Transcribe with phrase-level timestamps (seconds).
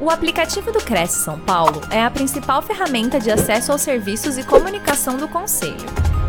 [0.00, 4.44] O aplicativo do Cresce São Paulo é a principal ferramenta de acesso aos serviços e
[4.44, 5.74] comunicação do Conselho.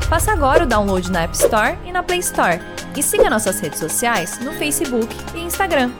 [0.09, 2.59] Faça agora o download na App Store e na Play Store.
[2.97, 5.91] E siga nossas redes sociais no Facebook e Instagram.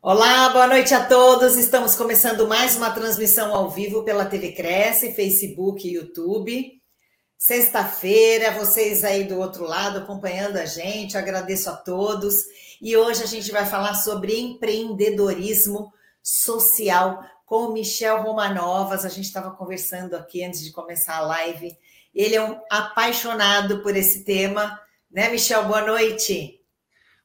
[0.00, 1.58] Olá, boa noite a todos.
[1.58, 6.77] Estamos começando mais uma transmissão ao vivo pela TV Cresce, Facebook e YouTube.
[7.38, 12.34] Sexta-feira, vocês aí do outro lado acompanhando a gente, agradeço a todos.
[12.82, 19.04] E hoje a gente vai falar sobre empreendedorismo social com o Michel Romanovas.
[19.04, 21.76] A gente estava conversando aqui antes de começar a live.
[22.12, 24.76] Ele é um apaixonado por esse tema,
[25.08, 25.64] né, Michel?
[25.64, 26.60] Boa noite.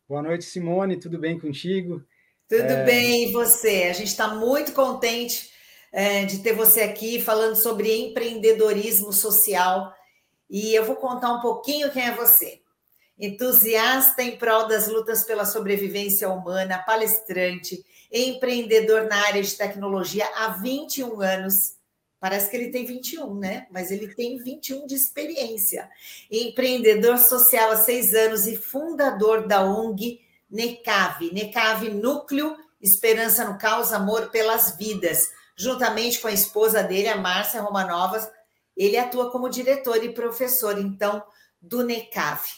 [0.08, 1.00] Boa noite, Simone.
[1.00, 2.04] Tudo bem contigo?
[2.48, 2.84] Tudo é...
[2.84, 3.86] bem, e você?
[3.90, 5.50] A gente está muito contente
[5.92, 9.92] é, de ter você aqui falando sobre empreendedorismo social.
[10.54, 12.64] E eu vou contar um pouquinho quem é você
[13.18, 20.50] entusiasta em prol das lutas pela sobrevivência humana, palestrante, empreendedor na área de tecnologia há
[20.50, 21.76] 21 anos.
[22.20, 23.68] Parece que ele tem 21, né?
[23.70, 25.90] Mas ele tem 21 de experiência.
[26.32, 31.34] Empreendedor social há seis anos e fundador da ONG NECAVE.
[31.34, 35.32] NECAVE Núcleo Esperança no Caos, Amor pelas Vidas.
[35.56, 38.30] Juntamente com a esposa dele, a Márcia Romanovas,
[38.76, 41.24] ele atua como diretor e professor, então,
[41.62, 42.50] do NECAVE.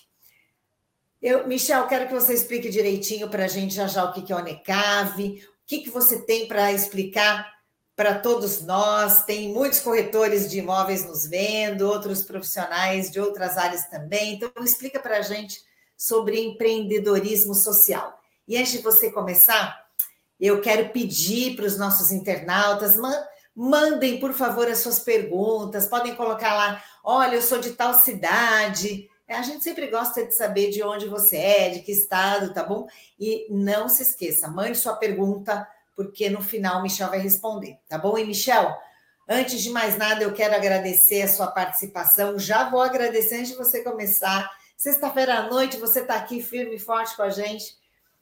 [1.22, 4.35] Eu, Michel, quero que você explique direitinho para a gente já já o que é
[4.35, 7.52] o NECAV, o que, que você tem para explicar
[7.95, 9.23] para todos nós.
[9.23, 14.35] Tem muitos corretores de imóveis nos vendo, outros profissionais de outras áreas também.
[14.35, 15.63] Então, explica para a gente
[15.97, 18.19] sobre empreendedorismo social.
[18.47, 19.83] E antes de você começar,
[20.39, 22.95] eu quero pedir para os nossos internautas,
[23.55, 25.87] mandem, por favor, as suas perguntas.
[25.87, 30.69] Podem colocar lá, olha, eu sou de tal cidade, a gente sempre gosta de saber
[30.69, 32.87] de onde você é, de que estado, tá bom?
[33.19, 37.97] E não se esqueça, mande sua pergunta, porque no final o Michel vai responder, tá
[37.97, 38.17] bom?
[38.17, 38.71] E Michel,
[39.27, 42.38] antes de mais nada, eu quero agradecer a sua participação.
[42.38, 44.47] Já vou agradecer antes de você começar.
[44.77, 47.77] Sexta-feira à noite, você está aqui firme e forte com a gente,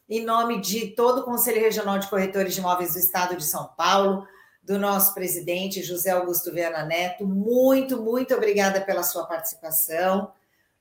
[0.08, 3.68] em nome de todo o Conselho Regional de Corretores de Imóveis do Estado de São
[3.76, 4.26] Paulo,
[4.64, 7.28] do nosso presidente José Augusto Viana Neto.
[7.28, 10.32] Muito, muito obrigada pela sua participação.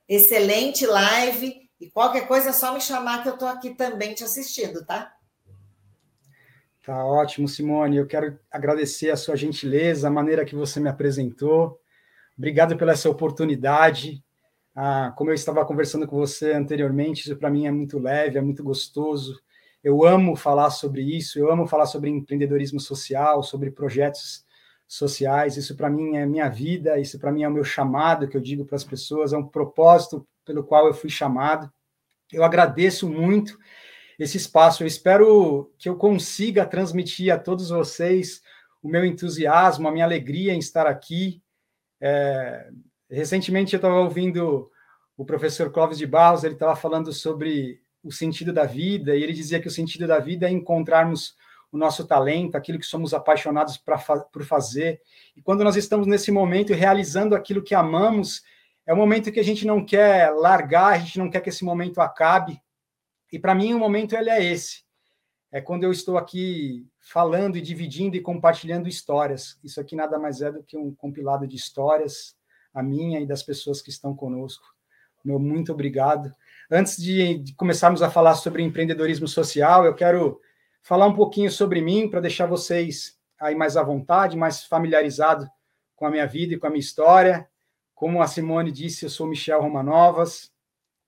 [0.07, 1.69] Excelente live.
[1.79, 5.13] E qualquer coisa é só me chamar que eu estou aqui também te assistindo, tá?
[6.85, 7.97] Tá ótimo, Simone.
[7.97, 11.79] Eu quero agradecer a sua gentileza, a maneira que você me apresentou.
[12.37, 14.23] Obrigado pela essa oportunidade.
[14.73, 18.41] Ah, como eu estava conversando com você anteriormente, isso para mim é muito leve, é
[18.41, 19.42] muito gostoso.
[19.83, 24.45] Eu amo falar sobre isso, eu amo falar sobre empreendedorismo social, sobre projetos
[24.87, 25.57] sociais.
[25.57, 28.41] Isso para mim é minha vida, isso para mim é o meu chamado que eu
[28.41, 31.71] digo para as pessoas, é um propósito pelo qual eu fui chamado.
[32.31, 33.57] Eu agradeço muito
[34.17, 34.83] esse espaço.
[34.83, 38.41] Eu espero que eu consiga transmitir a todos vocês
[38.81, 41.41] o meu entusiasmo, a minha alegria em estar aqui.
[42.01, 42.69] É,
[43.09, 44.71] recentemente eu estava ouvindo
[45.17, 49.33] o professor Clóvis de Barros, ele estava falando sobre o sentido da vida, e ele
[49.33, 51.35] dizia que o sentido da vida é encontrarmos
[51.71, 55.01] o nosso talento, aquilo que somos apaixonados pra, por fazer.
[55.35, 58.43] E quando nós estamos nesse momento realizando aquilo que amamos,
[58.85, 61.63] é um momento que a gente não quer largar, a gente não quer que esse
[61.63, 62.61] momento acabe.
[63.31, 64.83] E para mim o momento ele é esse.
[65.51, 69.57] É quando eu estou aqui falando e dividindo e compartilhando histórias.
[69.63, 72.35] Isso aqui nada mais é do que um compilado de histórias,
[72.73, 74.65] a minha e das pessoas que estão conosco.
[75.23, 76.33] Meu muito obrigado.
[76.75, 80.41] Antes de, começarmos a falar sobre empreendedorismo social, eu quero
[80.81, 85.47] falar um pouquinho sobre mim, para deixar vocês aí mais à vontade, mais familiarizado
[85.95, 87.47] com a minha vida e com a minha história.
[87.93, 90.51] Como a Simone disse, eu sou Michel Romanovas,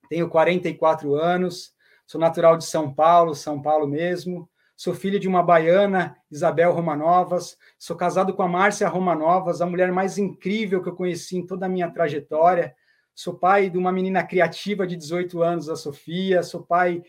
[0.07, 1.73] tenho 44 anos,
[2.05, 7.57] sou natural de São Paulo, São Paulo mesmo, sou filho de uma baiana, Isabel Romanovas,
[7.79, 11.65] sou casado com a Márcia Romanovas, a mulher mais incrível que eu conheci em toda
[11.65, 12.75] a minha trajetória,
[13.15, 17.01] sou pai de uma menina criativa de 18 anos, a Sofia, sou pai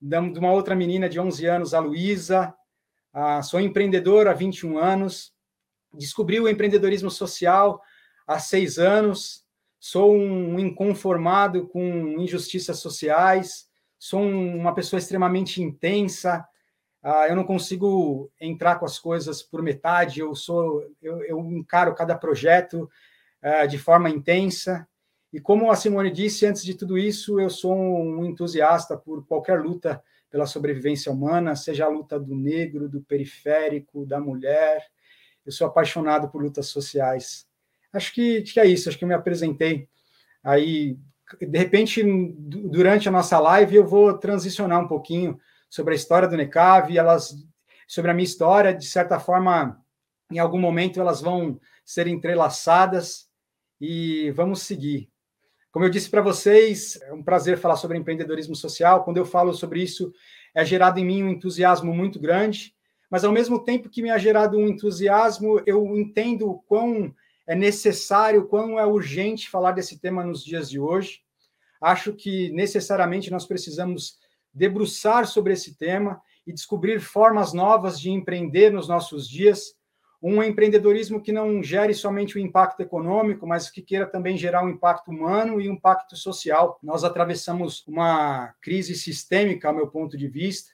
[0.00, 2.54] de uma outra menina de 11 anos, a Luísa.
[3.12, 5.34] Ah, sou empreendedora há 21 anos.
[5.92, 7.82] Descobri o empreendedorismo social
[8.26, 9.44] há seis anos.
[9.78, 13.68] Sou um inconformado com injustiças sociais.
[13.98, 16.46] Sou uma pessoa extremamente intensa.
[17.02, 20.20] Ah, eu não consigo entrar com as coisas por metade.
[20.20, 22.88] Eu sou, eu, eu encaro cada projeto
[23.42, 24.88] ah, de forma intensa.
[25.32, 29.60] E como a Simone disse, antes de tudo isso, eu sou um entusiasta por qualquer
[29.60, 34.84] luta pela sobrevivência humana, seja a luta do negro, do periférico, da mulher.
[35.44, 37.46] Eu sou apaixonado por lutas sociais.
[37.92, 39.88] Acho que, que é isso, acho que eu me apresentei.
[40.42, 40.96] Aí,
[41.40, 45.38] de repente, durante a nossa live, eu vou transicionar um pouquinho
[45.68, 47.36] sobre a história do NECAV, elas
[47.90, 49.84] sobre a minha história, de certa forma,
[50.30, 53.28] em algum momento elas vão ser entrelaçadas
[53.80, 55.09] e vamos seguir.
[55.72, 59.04] Como eu disse para vocês, é um prazer falar sobre empreendedorismo social.
[59.04, 60.12] Quando eu falo sobre isso,
[60.52, 62.74] é gerado em mim um entusiasmo muito grande,
[63.08, 67.14] mas ao mesmo tempo que me é gerado um entusiasmo, eu entendo o quão
[67.46, 71.20] é necessário, quão é urgente falar desse tema nos dias de hoje.
[71.80, 74.18] Acho que necessariamente nós precisamos
[74.52, 79.76] debruçar sobre esse tema e descobrir formas novas de empreender nos nossos dias,
[80.22, 84.68] um empreendedorismo que não gere somente o impacto econômico, mas que queira também gerar um
[84.68, 86.78] impacto humano e um impacto social.
[86.82, 90.70] Nós atravessamos uma crise sistêmica, ao meu ponto de vista,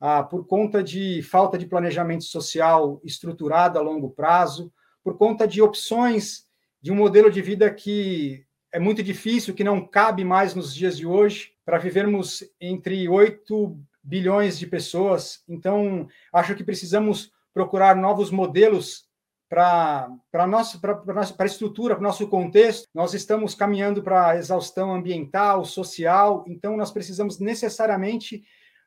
[0.00, 4.72] ah, por conta de falta de planejamento social estruturado a longo prazo,
[5.04, 6.46] por conta de opções
[6.80, 10.96] de um modelo de vida que é muito difícil, que não cabe mais nos dias
[10.96, 15.42] de hoje, para vivermos entre 8 bilhões de pessoas.
[15.48, 19.08] Então, acho que precisamos procurar novos modelos
[19.48, 22.88] para a estrutura, para o nosso contexto.
[22.94, 28.44] Nós estamos caminhando para a exaustão ambiental, social, então nós precisamos necessariamente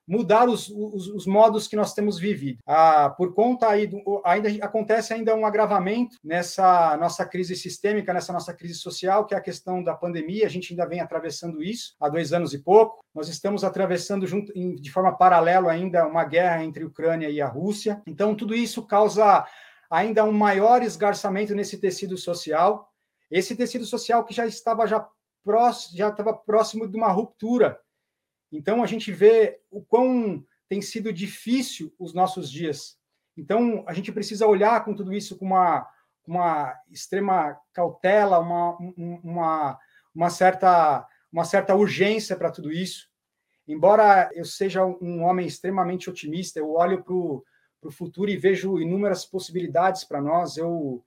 [0.08, 2.60] mudar os, os, os, modos que nós temos vivido.
[2.66, 8.34] Ah, por conta aí, do, ainda acontece ainda um agravamento nessa nossa crise sistêmica, nessa
[8.34, 10.46] nossa crise social, que é a questão da pandemia.
[10.46, 13.04] A gente ainda vem atravessando isso há dois anos e pouco.
[13.14, 17.42] Nós estamos atravessando junto, em, de forma paralela ainda uma guerra entre a Ucrânia e
[17.42, 18.02] a Rússia.
[18.06, 19.46] Então, tudo isso causa
[19.90, 22.90] ainda um maior esgarçamento nesse tecido social.
[23.32, 25.08] Esse tecido social que já estava já
[25.44, 27.78] próximo, já estava próximo de uma ruptura
[28.54, 32.98] então, a gente vê o quão tem sido difícil os nossos dias.
[33.36, 35.88] Então, a gente precisa olhar com tudo isso com uma,
[36.26, 38.78] uma extrema cautela, uma,
[39.24, 39.80] uma,
[40.14, 43.10] uma, certa, uma certa urgência para tudo isso.
[43.68, 49.26] Embora eu seja um homem extremamente otimista, eu olho para o futuro e vejo inúmeras
[49.26, 50.58] possibilidades para nós.
[50.58, 51.04] Eu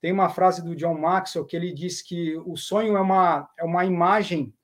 [0.00, 3.64] tenho uma frase do John Maxwell que ele diz que o sonho é uma, é
[3.64, 4.54] uma imagem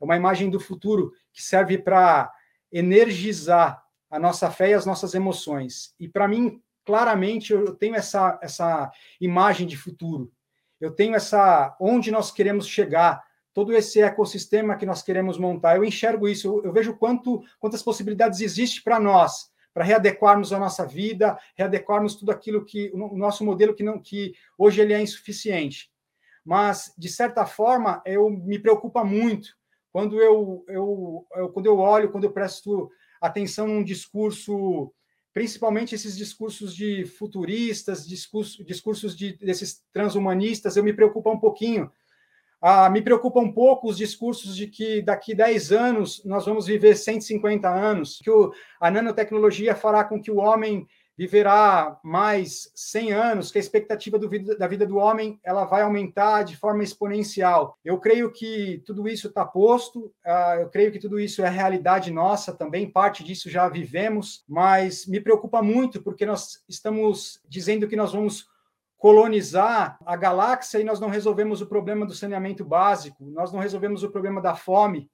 [0.00, 2.32] é uma imagem do futuro que serve para
[2.72, 5.94] energizar a nossa fé e as nossas emoções.
[5.98, 10.32] E para mim, claramente, eu tenho essa, essa imagem de futuro.
[10.80, 15.76] Eu tenho essa onde nós queremos chegar, todo esse ecossistema que nós queremos montar.
[15.76, 20.58] Eu enxergo isso, eu, eu vejo quanto, quantas possibilidades existem para nós, para readequarmos a
[20.58, 25.00] nossa vida, readequarmos tudo aquilo que o nosso modelo que não que hoje ele é
[25.00, 25.90] insuficiente.
[26.44, 29.59] Mas de certa forma, eu me preocupa muito
[29.92, 32.90] quando eu, eu, eu, quando eu olho, quando eu presto
[33.20, 34.92] atenção num discurso,
[35.32, 41.90] principalmente esses discursos de futuristas, discurso, discursos de, desses transhumanistas, eu me preocupo um pouquinho.
[42.62, 46.94] Ah, me preocupa um pouco os discursos de que daqui 10 anos nós vamos viver
[46.94, 50.86] 150 anos, que o, a nanotecnologia fará com que o homem
[51.20, 56.44] viverá mais 100 anos, que a expectativa vida, da vida do homem ela vai aumentar
[56.44, 57.76] de forma exponencial.
[57.84, 62.10] Eu creio que tudo isso está posto, uh, eu creio que tudo isso é realidade
[62.10, 67.96] nossa também, parte disso já vivemos, mas me preocupa muito porque nós estamos dizendo que
[67.96, 68.46] nós vamos
[68.96, 74.02] colonizar a galáxia e nós não resolvemos o problema do saneamento básico, nós não resolvemos
[74.02, 75.10] o problema da fome,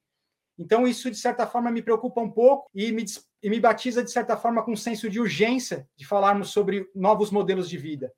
[0.58, 3.04] então, isso, de certa forma, me preocupa um pouco e me,
[3.46, 7.30] e me batiza, de certa forma, com um senso de urgência de falarmos sobre novos
[7.30, 8.12] modelos de vida.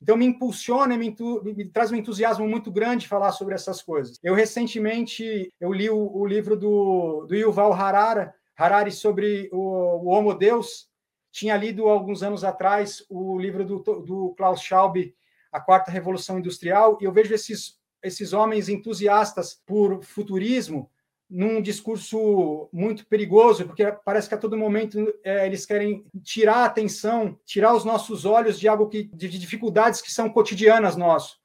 [0.00, 4.18] Então, me impulsiona, me, me, traz um entusiasmo muito grande falar sobre essas coisas.
[4.22, 10.08] Eu, recentemente, eu li o, o livro do, do Yuval Harari, Harari sobre o, o
[10.08, 10.88] Homo Deus.
[11.30, 15.14] Tinha lido, alguns anos atrás, o livro do, do Klaus Schwab,
[15.52, 20.90] A Quarta Revolução Industrial, e eu vejo esses, esses homens entusiastas por futurismo,
[21.34, 26.64] num discurso muito perigoso, porque parece que a todo momento é, eles querem tirar a
[26.66, 31.38] atenção, tirar os nossos olhos de algo que de dificuldades que são cotidianas nosso,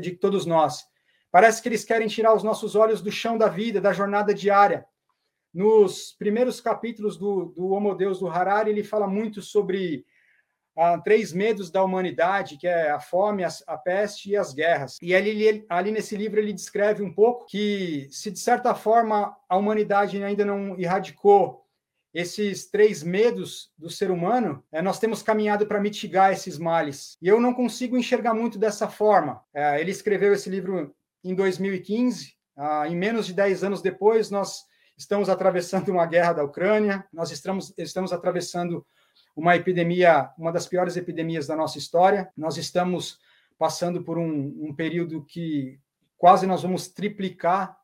[0.00, 0.84] de todos nós.
[1.30, 4.84] Parece que eles querem tirar os nossos olhos do chão da vida, da jornada diária.
[5.54, 10.04] Nos primeiros capítulos do, do Homo Deus do Harari, ele fala muito sobre
[10.80, 14.96] a três medos da humanidade, que é a fome, a, a peste e as guerras.
[15.02, 20.22] E ali, nesse livro ele descreve um pouco que, se de certa forma a humanidade
[20.22, 21.66] ainda não erradicou
[22.14, 27.16] esses três medos do ser humano, é, nós temos caminhado para mitigar esses males.
[27.20, 29.42] E eu não consigo enxergar muito dessa forma.
[29.52, 34.64] É, ele escreveu esse livro em 2015, ah, em menos de dez anos depois, nós
[34.96, 38.84] estamos atravessando uma guerra da Ucrânia, nós estamos, estamos atravessando
[39.36, 42.30] uma epidemia, uma das piores epidemias da nossa história.
[42.36, 43.18] Nós estamos
[43.58, 45.78] passando por um, um período que
[46.16, 47.78] quase nós vamos triplicar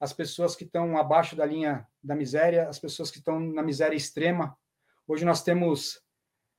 [0.00, 3.96] as pessoas que estão abaixo da linha da miséria, as pessoas que estão na miséria
[3.96, 4.56] extrema.
[5.06, 6.02] Hoje nós temos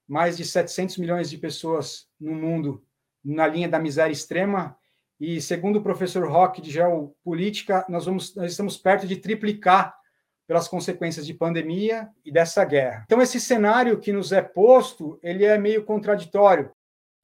[0.08, 2.84] mais de 700 milhões de pessoas no mundo
[3.24, 4.78] na linha da miséria extrema,
[5.20, 9.98] e segundo o professor Rock de Geopolítica, nós, vamos, nós estamos perto de triplicar
[10.48, 13.04] pelas consequências de pandemia e dessa guerra.
[13.06, 16.72] Então esse cenário que nos é posto, ele é meio contraditório.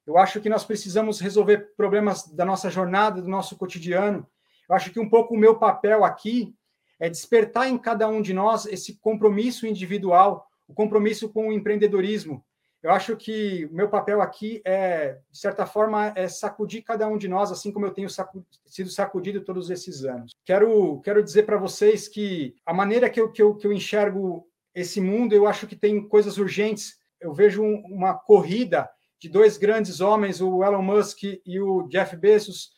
[0.06, 4.28] Eu acho que nós precisamos resolver problemas da nossa jornada, do nosso cotidiano.
[4.68, 6.56] Eu acho que um pouco o meu papel aqui
[7.00, 12.44] é despertar em cada um de nós esse compromisso individual, o compromisso com o empreendedorismo,
[12.84, 17.18] eu acho que o meu papel aqui é, de certa forma, é sacudir cada um
[17.18, 18.10] de nós, assim como eu tenho
[18.66, 20.32] sido sacudido todos esses anos.
[20.44, 24.48] Quero, quero dizer para vocês que a maneira que eu, que, eu, que eu enxergo
[24.74, 26.98] esse mundo, eu acho que tem coisas urgentes.
[27.20, 32.16] Eu vejo um, uma corrida de dois grandes homens, o Elon Musk e o Jeff
[32.16, 32.72] Bezos,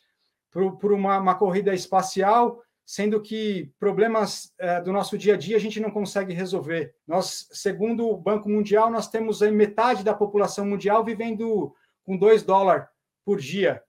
[0.50, 5.56] por, por uma, uma corrida espacial sendo que problemas é, do nosso dia a dia
[5.56, 6.94] a gente não consegue resolver.
[7.06, 11.74] Nós, segundo o Banco Mundial, nós temos aí metade da população mundial vivendo
[12.04, 12.86] com 2 dólares
[13.24, 13.82] por dia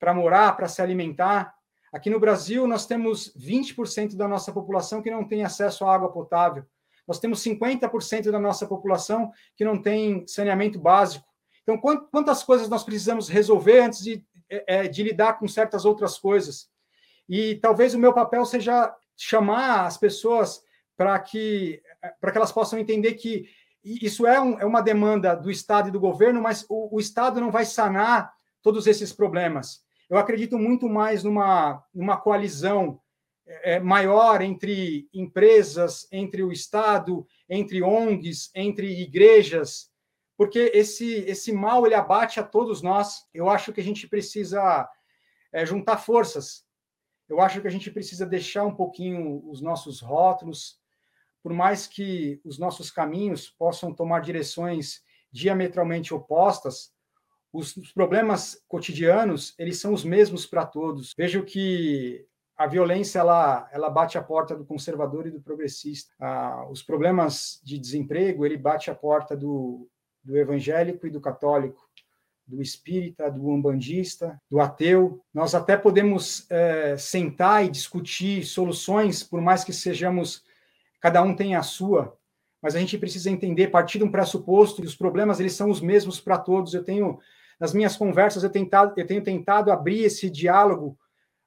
[0.00, 1.54] para morar, para se alimentar.
[1.92, 6.10] Aqui no Brasil, nós temos 20% da nossa população que não tem acesso à água
[6.10, 6.64] potável.
[7.06, 11.26] Nós temos 50% da nossa população que não tem saneamento básico.
[11.62, 16.18] Então, quantas coisas nós precisamos resolver antes de, é, é, de lidar com certas outras
[16.18, 16.70] coisas?
[17.28, 20.62] E talvez o meu papel seja chamar as pessoas
[20.96, 21.82] para que,
[22.20, 23.48] para que elas possam entender que
[23.84, 27.40] isso é, um, é, uma demanda do Estado e do governo, mas o, o, Estado
[27.40, 28.32] não vai sanar
[28.62, 29.82] todos esses problemas.
[30.10, 33.00] Eu acredito muito mais numa, numa coalizão
[33.46, 39.90] é, maior entre empresas, entre o Estado, entre ONGs, entre igrejas,
[40.36, 43.26] porque esse, esse mal ele abate a todos nós.
[43.32, 44.88] Eu acho que a gente precisa
[45.52, 46.67] é, juntar forças
[47.28, 50.80] eu acho que a gente precisa deixar um pouquinho os nossos rótulos,
[51.42, 56.92] por mais que os nossos caminhos possam tomar direções diametralmente opostas,
[57.52, 61.14] os problemas cotidianos eles são os mesmos para todos.
[61.16, 66.12] Vejo que a violência ela, ela bate a porta do conservador e do progressista.
[66.20, 69.88] Ah, os problemas de desemprego ele bate a porta do,
[70.22, 71.87] do evangélico e do católico
[72.48, 75.20] do espírita, do umbandista, do ateu.
[75.34, 80.42] Nós até podemos é, sentar e discutir soluções, por mais que sejamos,
[80.98, 82.16] cada um tem a sua,
[82.62, 85.80] mas a gente precisa entender, partir de um pressuposto, que os problemas eles são os
[85.80, 86.72] mesmos para todos.
[86.72, 87.20] Eu tenho,
[87.60, 90.98] nas minhas conversas, eu, tentado, eu tenho tentado abrir esse diálogo,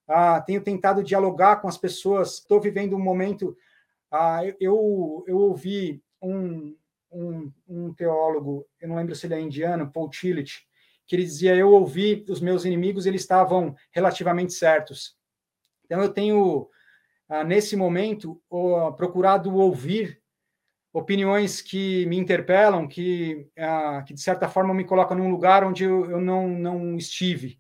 [0.08, 2.36] ah, tenho tentado dialogar com as pessoas.
[2.36, 3.58] Estou vivendo um momento.
[4.10, 6.76] Ah, eu, eu ouvi um,
[7.12, 10.66] um, um teólogo, eu não lembro se ele é indiano, Paul Tillich,
[11.12, 15.18] que ele dizia: Eu ouvi os meus inimigos, eles estavam relativamente certos.
[15.84, 16.70] Então, eu tenho,
[17.28, 18.42] ah, nesse momento,
[18.96, 20.22] procurado ouvir
[20.94, 25.84] opiniões que me interpelam, que, ah, que de certa forma me colocam num lugar onde
[25.84, 27.60] eu, não, não estive.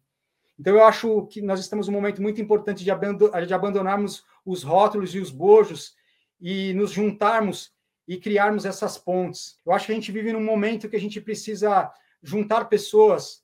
[0.57, 5.19] Então, eu acho que nós estamos num momento muito importante de abandonarmos os rótulos e
[5.19, 5.93] os bojos
[6.39, 7.73] e nos juntarmos
[8.07, 9.59] e criarmos essas pontes.
[9.65, 11.91] Eu acho que a gente vive num momento que a gente precisa
[12.21, 13.43] juntar pessoas.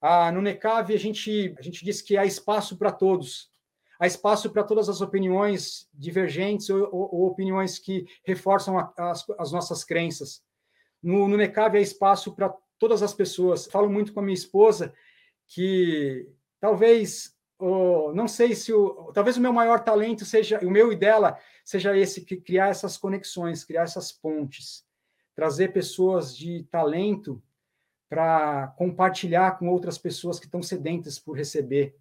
[0.00, 3.50] Ah, no NECAV, a gente, a gente diz que há espaço para todos.
[3.98, 9.24] Há espaço para todas as opiniões divergentes ou, ou, ou opiniões que reforçam a, as,
[9.38, 10.42] as, nossas crenças.
[11.00, 13.66] No, no NECAV, há espaço para todas as pessoas.
[13.66, 14.92] Falo muito com a minha esposa
[15.46, 16.28] que
[16.60, 20.96] talvez Oh, não sei se o, talvez o meu maior talento seja o meu e
[20.96, 24.84] dela seja esse que criar essas conexões, criar essas pontes,
[25.32, 27.40] trazer pessoas de talento
[28.12, 31.96] para compartilhar com outras pessoas que estão sedentas por receber.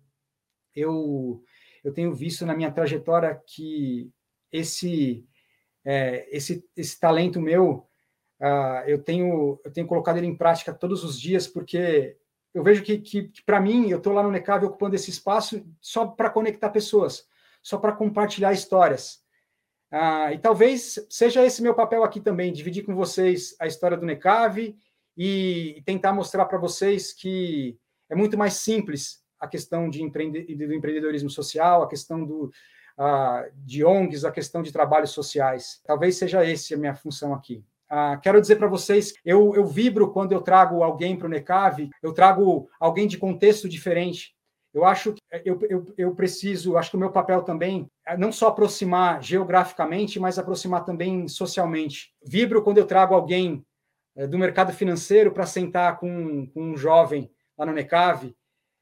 [0.75, 1.41] Eu,
[1.86, 4.12] eu tenho visto na minha trajetória que
[4.51, 5.25] esse,
[5.86, 7.88] é, esse, esse talento meu,
[8.41, 12.18] uh, eu, tenho, eu tenho colocado ele em prática todos os dias, porque
[12.53, 15.65] eu vejo que, que, que para mim, eu estou lá no Necave ocupando esse espaço
[15.80, 17.25] só para conectar pessoas,
[17.63, 19.24] só para compartilhar histórias.
[19.94, 24.06] Uh, e talvez seja esse meu papel aqui também, dividir com vocês a história do
[24.06, 24.77] Necave
[25.23, 27.77] e tentar mostrar para vocês que
[28.09, 32.45] é muito mais simples a questão de empreende, do empreendedorismo social, a questão do,
[32.97, 35.79] uh, de ONGs, a questão de trabalhos sociais.
[35.85, 37.63] Talvez seja essa a minha função aqui.
[37.91, 41.91] Uh, quero dizer para vocês, eu, eu vibro quando eu trago alguém para o NECAV,
[42.01, 44.33] eu trago alguém de contexto diferente.
[44.73, 48.31] Eu acho que eu, eu, eu preciso, acho que o meu papel também é não
[48.31, 52.11] só aproximar geograficamente, mas aproximar também socialmente.
[52.25, 53.63] Vibro quando eu trago alguém
[54.30, 58.36] do mercado financeiro para sentar com, com, um jovem lá no Necave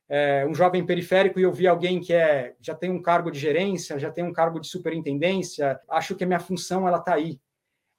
[0.10, 3.40] é, um jovem periférico e eu vi alguém que é, já tem um cargo de
[3.40, 7.40] gerência, já tem um cargo de superintendência, acho que a minha função ela está aí.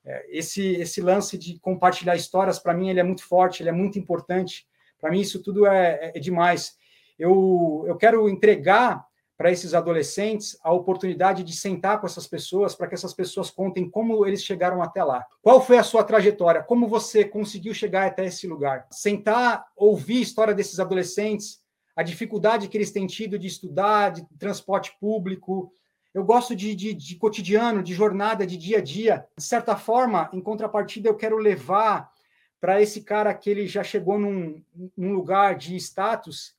[0.05, 3.73] É, esse, esse lance de compartilhar histórias, para mim, ele é muito forte, ele é
[3.73, 4.67] muito importante.
[4.99, 6.77] Para mim, isso tudo é, é, é demais.
[7.17, 9.07] Eu, eu quero entregar
[9.41, 13.89] para esses adolescentes a oportunidade de sentar com essas pessoas para que essas pessoas contem
[13.89, 15.25] como eles chegaram até lá.
[15.41, 16.63] Qual foi a sua trajetória?
[16.63, 18.87] Como você conseguiu chegar até esse lugar?
[18.91, 21.59] Sentar, ouvir a história desses adolescentes,
[21.97, 25.73] a dificuldade que eles têm tido de estudar, de transporte público.
[26.13, 29.27] Eu gosto de, de, de cotidiano, de jornada, de dia a dia.
[29.39, 32.13] De certa forma, em contrapartida, eu quero levar
[32.61, 34.63] para esse cara que ele já chegou num,
[34.95, 36.55] num lugar de status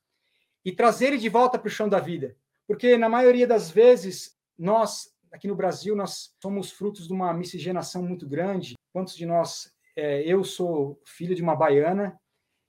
[0.65, 2.35] e trazer ele de volta para o chão da vida
[2.71, 8.01] porque, na maioria das vezes, nós, aqui no Brasil, nós somos frutos de uma miscigenação
[8.01, 8.75] muito grande.
[8.93, 9.69] Quantos de nós...
[9.93, 12.17] É, eu sou filho de uma baiana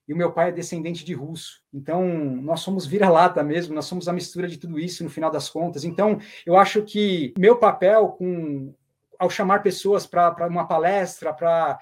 [0.09, 1.63] e o meu pai é descendente de russo.
[1.73, 2.05] Então,
[2.43, 5.85] nós somos vira-lata mesmo, nós somos a mistura de tudo isso no final das contas.
[5.85, 8.75] Então, eu acho que meu papel com
[9.17, 11.79] ao chamar pessoas para uma palestra, para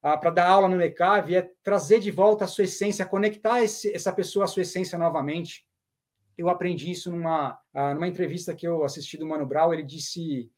[0.00, 4.12] para dar aula no NECAV, é trazer de volta a sua essência, conectar esse, essa
[4.12, 5.63] pessoa à sua essência novamente
[6.36, 9.72] eu aprendi isso numa, ah, numa entrevista que eu assisti do Mano Brown.
[9.72, 10.50] Ele disse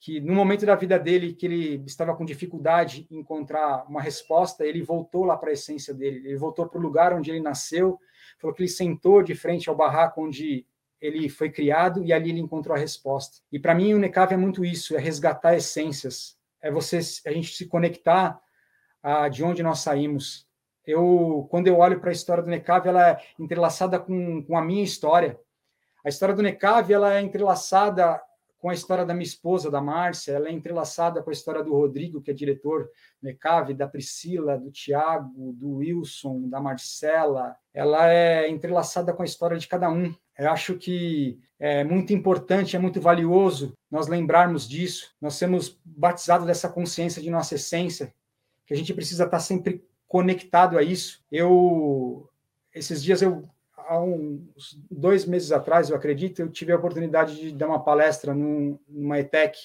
[0.00, 4.66] que no momento da vida dele que ele estava com dificuldade em encontrar uma resposta,
[4.66, 7.98] ele voltou lá para a essência dele, ele voltou para o lugar onde ele nasceu,
[8.38, 10.66] falou que ele sentou de frente ao barraco onde
[11.00, 13.38] ele foi criado e ali ele encontrou a resposta.
[13.50, 17.54] E para mim o NECAV é muito isso, é resgatar essências, é você a gente
[17.54, 18.40] se conectar
[19.02, 20.46] a, de onde nós saímos,
[20.86, 24.64] eu, quando eu olho para a história do Necave, ela é entrelaçada com, com a
[24.64, 25.38] minha história.
[26.04, 28.20] A história do Necave ela é entrelaçada
[28.64, 31.74] com a história da minha esposa, da Márcia, ela é entrelaçada com a história do
[31.74, 32.84] Rodrigo, que é diretor
[33.20, 37.54] do Necave, da Priscila, do Tiago, do Wilson, da Marcela.
[37.74, 40.14] Ela é entrelaçada com a história de cada um.
[40.38, 46.46] Eu acho que é muito importante, é muito valioso nós lembrarmos disso, nós sermos batizados
[46.46, 48.14] dessa consciência de nossa essência,
[48.66, 51.24] que a gente precisa estar sempre conectado a isso.
[51.30, 52.28] Eu,
[52.72, 57.52] esses dias, eu, há uns dois meses atrás, eu acredito, eu tive a oportunidade de
[57.52, 59.58] dar uma palestra num, numa ETEC,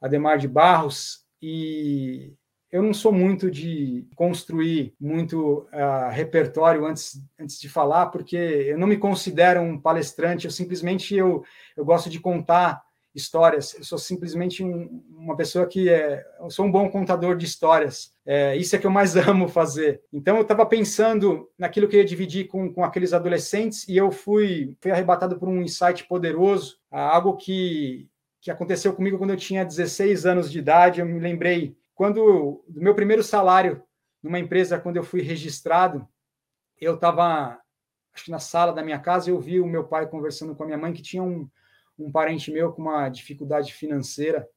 [0.00, 2.32] Ademar de Barros, e
[2.70, 8.78] eu não sou muito de construir muito uh, repertório antes, antes de falar, porque eu
[8.78, 11.42] não me considero um palestrante, eu simplesmente eu,
[11.76, 12.82] eu gosto de contar
[13.18, 13.74] histórias.
[13.74, 18.14] Eu sou simplesmente um, uma pessoa que é, eu sou um bom contador de histórias.
[18.24, 20.00] É, isso é que eu mais amo fazer.
[20.12, 24.10] Então eu estava pensando naquilo que eu ia dividir com, com aqueles adolescentes e eu
[24.10, 28.08] fui, fui arrebatado por um insight poderoso, algo que,
[28.40, 31.00] que aconteceu comigo quando eu tinha 16 anos de idade.
[31.00, 33.82] Eu me lembrei quando do meu primeiro salário
[34.22, 36.08] numa empresa, quando eu fui registrado,
[36.80, 37.58] eu estava
[38.14, 40.66] acho que na sala da minha casa eu vi o meu pai conversando com a
[40.66, 41.48] minha mãe que tinha um
[41.98, 44.48] um parente meu com uma dificuldade financeira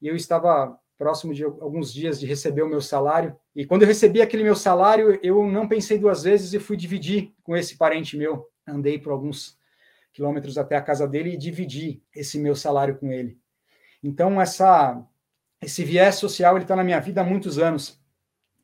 [0.00, 3.34] e eu estava próximo de alguns dias de receber o meu salário.
[3.56, 7.32] E quando eu recebi aquele meu salário, eu não pensei duas vezes e fui dividir
[7.42, 8.46] com esse parente meu.
[8.66, 9.58] Andei por alguns
[10.12, 13.38] quilômetros até a casa dele e dividi esse meu salário com ele.
[14.02, 15.02] Então essa
[15.62, 17.98] esse viés social está na minha vida há muitos anos,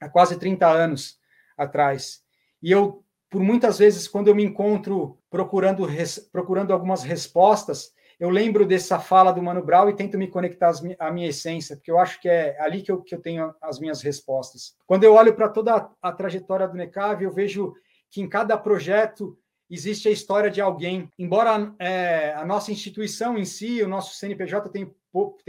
[0.01, 1.19] há quase 30 anos
[1.57, 2.23] atrás.
[2.63, 8.31] E eu por muitas vezes quando eu me encontro procurando res, procurando algumas respostas, eu
[8.31, 11.99] lembro dessa fala do Mano Brown e tento me conectar à minha essência, porque eu
[11.99, 14.75] acho que é ali que eu, que eu tenho as minhas respostas.
[14.87, 17.75] Quando eu olho para toda a, a, trajetória do NECAV, eu vejo
[18.11, 21.11] que em cada projeto existe a história de alguém.
[21.19, 24.71] Embora é, a nossa instituição em si, o nosso CNPJ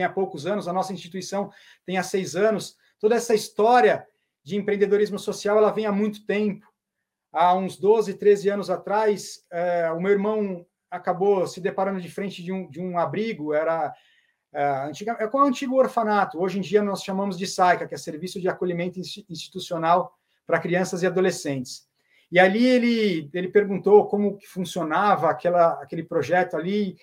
[0.01, 1.49] há poucos anos, a nossa instituição
[1.86, 4.06] tem há seis anos, toda essa história
[4.43, 6.67] de empreendedorismo social ela vem há muito tempo.
[7.32, 12.43] Há uns 12, 13 anos atrás, é, o meu irmão acabou se deparando de frente
[12.43, 13.93] de um, de um abrigo, era
[14.54, 16.39] é, antiga, é com o antigo orfanato.
[16.39, 21.04] Hoje em dia nós chamamos de SAICA, que é Serviço de Acolhimento Institucional para Crianças
[21.04, 21.88] e Adolescentes.
[22.32, 26.97] E ali ele, ele perguntou como que funcionava aquela, aquele projeto ali.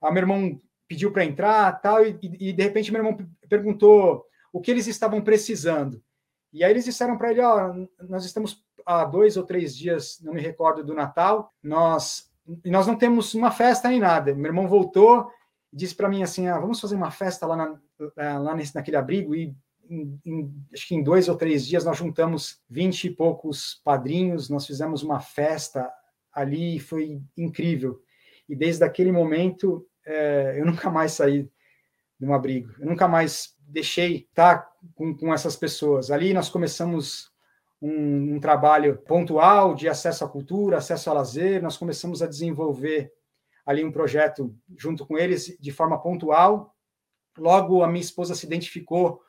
[0.00, 3.16] A meu irmão pediu para entrar tal, e, e de repente meu irmão
[3.48, 6.02] perguntou o que eles estavam precisando.
[6.52, 10.20] E aí eles disseram para ele, ó, oh, nós estamos há dois ou três dias,
[10.22, 12.30] não me recordo do Natal, nós
[12.64, 14.34] e nós não temos uma festa nem nada.
[14.34, 15.30] Meu irmão voltou
[15.72, 18.96] e disse para mim assim: ah, vamos fazer uma festa lá, na, lá nesse, naquele
[18.96, 19.34] abrigo.
[19.34, 19.54] E
[19.88, 24.48] em, em, acho que em dois ou três dias nós juntamos vinte e poucos padrinhos,
[24.48, 25.90] nós fizemos uma festa
[26.32, 28.00] ali, foi incrível.
[28.48, 31.48] E desde aquele momento é, eu nunca mais saí
[32.18, 36.10] de um abrigo, eu nunca mais deixei estar com, com essas pessoas.
[36.10, 37.31] Ali nós começamos
[37.82, 41.60] um, um, trabalho pontual de acesso à cultura, acesso ao lazer.
[41.60, 43.12] Nós começamos a desenvolver
[43.66, 46.74] ali um projeto junto com eles de forma pontual.
[47.36, 49.20] Logo, a minha esposa se identificou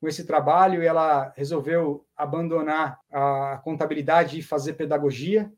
[0.00, 5.52] com esse trabalho e ela resolveu abandonar a contabilidade e fazer pedagogia.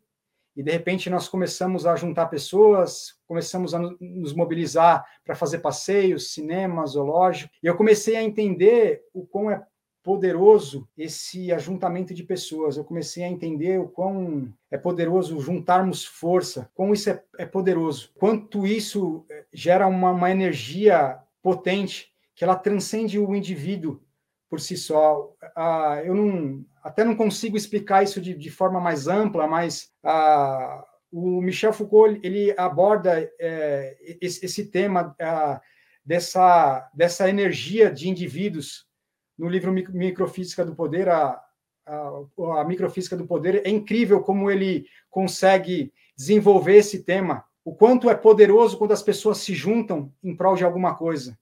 [0.55, 6.35] E de repente nós começamos a juntar pessoas, começamos a nos mobilizar para fazer passeios,
[6.35, 7.51] cinema, zoológico.
[7.63, 9.65] E eu comecei a entender o quão é
[10.03, 12.77] poderoso esse ajuntamento de pessoas.
[12.77, 18.11] Eu comecei a entender o quão é poderoso juntarmos força, como isso é, é, poderoso,
[18.19, 24.01] quanto isso eh, gera uma, uma energia potente que ela transcende o indivíduo
[24.49, 25.33] por si só.
[25.57, 30.85] Ah, eu não, até não consigo explicar isso de, de forma mais ampla, mas ah,
[31.11, 35.61] o Michel Foucault ele aborda é, esse, esse, tema ah,
[36.05, 38.87] dessa, dessa energia de indivíduos
[39.43, 41.43] no livro Microfísica do Poder, a,
[41.85, 48.09] a, a, Microfísica do Poder, é incrível como ele consegue desenvolver esse tema, o quanto
[48.09, 51.37] é poderoso quando as pessoas se juntam em prol de alguma coisa.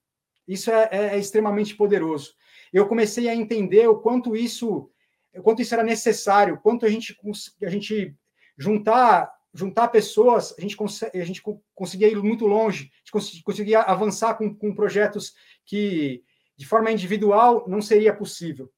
[0.47, 2.33] Isso é, é, é extremamente poderoso.
[2.73, 4.89] Eu comecei a entender o quanto isso,
[5.35, 7.15] o quanto isso era necessário, quanto a gente,
[7.63, 8.15] a gente
[8.57, 11.43] juntar juntar pessoas, a gente, consegue, a gente
[11.75, 15.35] conseguia ir muito longe, a gente conseguia avançar com, com projetos
[15.65, 16.23] que
[16.61, 18.71] de forma individual não seria possível.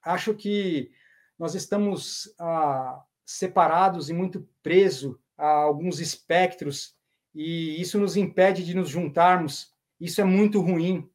[0.00, 0.92] Acho que
[1.36, 6.94] nós estamos ah, separados e muito presos a alguns espectros,
[7.34, 9.74] e isso nos impede de nos juntarmos.
[9.98, 11.10] Isso é muito ruim.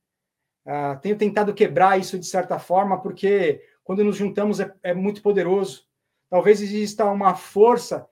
[0.65, 5.21] Ah, tenho tentado quebrar isso de certa forma, porque quando nos juntamos é, é muito
[5.21, 5.88] poderoso.
[6.29, 8.05] Talvez exista uma força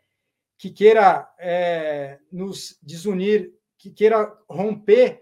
[0.58, 5.22] que queira é, nos desunir, que queira romper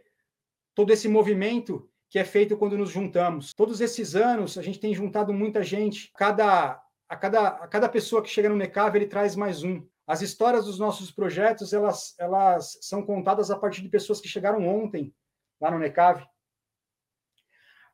[0.76, 3.54] todo esse movimento que é feito quando nos juntamos.
[3.54, 6.12] Todos esses anos, a gente tem juntado muita gente.
[6.18, 9.88] Cada, a, cada, a cada pessoa que chega no NECAV, ele traz mais um.
[10.06, 14.68] As histórias dos nossos projetos, elas, elas são contadas a partir de pessoas que chegaram
[14.68, 15.16] ontem
[15.60, 16.28] lá no NECAV.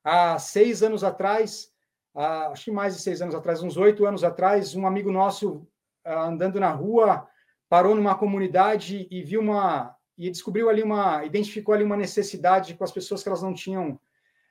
[0.04, 1.72] Há seis anos atrás,
[2.16, 5.68] há, acho que mais de seis anos atrás, uns oito anos atrás, um amigo nosso,
[6.04, 7.30] ah, andando na rua,
[7.70, 12.84] parou numa comunidade e viu uma e descobriu ali uma, identificou ali uma necessidade com
[12.84, 14.00] as pessoas que elas não tinham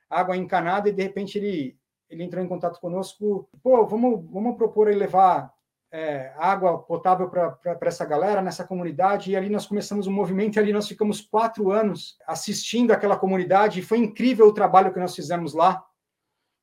[0.09, 4.87] água encanada e de repente ele ele entrou em contato conosco, pô, vamos vamos propor
[4.87, 5.53] aí levar
[5.91, 9.33] é, água potável para essa galera nessa comunidade.
[9.33, 13.81] E ali nós começamos um movimento e ali nós ficamos quatro anos assistindo aquela comunidade.
[13.81, 15.85] E foi incrível o trabalho que nós fizemos lá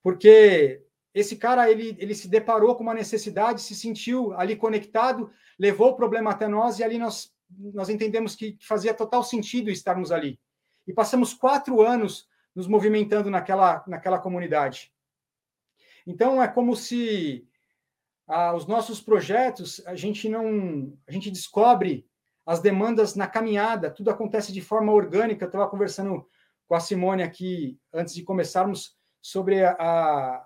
[0.03, 5.91] porque esse cara ele, ele se deparou com uma necessidade, se sentiu ali conectado, levou
[5.91, 7.32] o problema até nós e ali nós
[7.71, 10.39] nós entendemos que fazia total sentido estarmos ali.
[10.88, 14.92] E passamos quatro anos nos movimentando naquela, naquela comunidade.
[16.06, 17.48] Então, é como se
[18.28, 20.98] ah, os nossos projetos, a gente não.
[21.08, 22.08] A gente descobre
[22.46, 25.46] as demandas na caminhada, tudo acontece de forma orgânica.
[25.46, 26.28] Eu estava conversando
[26.68, 30.46] com a Simone aqui, antes de começarmos, sobre a,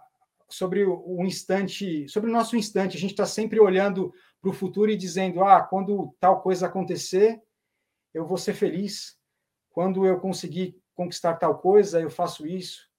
[0.49, 2.97] sobre o instante, sobre o nosso instante.
[2.97, 7.41] A gente está sempre olhando para o futuro e dizendo: ah, quando tal coisa acontecer,
[8.13, 9.17] eu vou ser feliz.
[9.69, 12.89] Quando eu conseguir conquistar tal coisa, eu faço isso.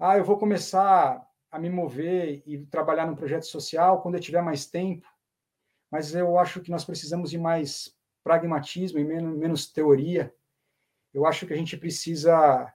[0.00, 4.42] Ah, eu vou começar a me mover e trabalhar num projeto social quando eu tiver
[4.42, 5.06] mais tempo.
[5.90, 10.34] Mas eu acho que nós precisamos de mais pragmatismo e menos, menos teoria.
[11.12, 12.74] Eu acho que a gente precisa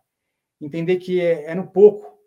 [0.62, 2.18] entender que é, é no pouco,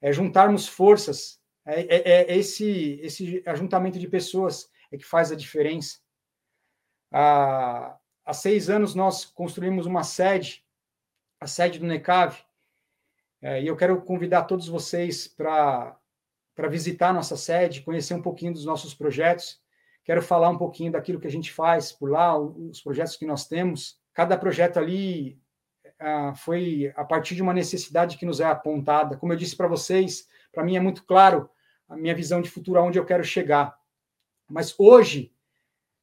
[0.00, 5.36] é juntarmos forças, é, é, é esse, esse ajuntamento de pessoas é que faz a
[5.36, 5.98] diferença.
[7.12, 10.64] Há, há seis anos nós construímos uma sede,
[11.40, 12.36] a sede do NECAV,
[13.40, 15.96] é, e eu quero convidar todos vocês para
[16.68, 19.60] visitar nossa sede, conhecer um pouquinho dos nossos projetos.
[20.04, 23.46] Quero falar um pouquinho daquilo que a gente faz por lá, os projetos que nós
[23.46, 24.00] temos.
[24.12, 25.38] Cada projeto ali
[26.00, 29.16] ah, foi a partir de uma necessidade que nos é apontada.
[29.16, 31.48] Como eu disse para vocês, para mim é muito claro
[31.88, 33.76] a minha visão de futuro, aonde eu quero chegar.
[34.48, 35.32] Mas hoje,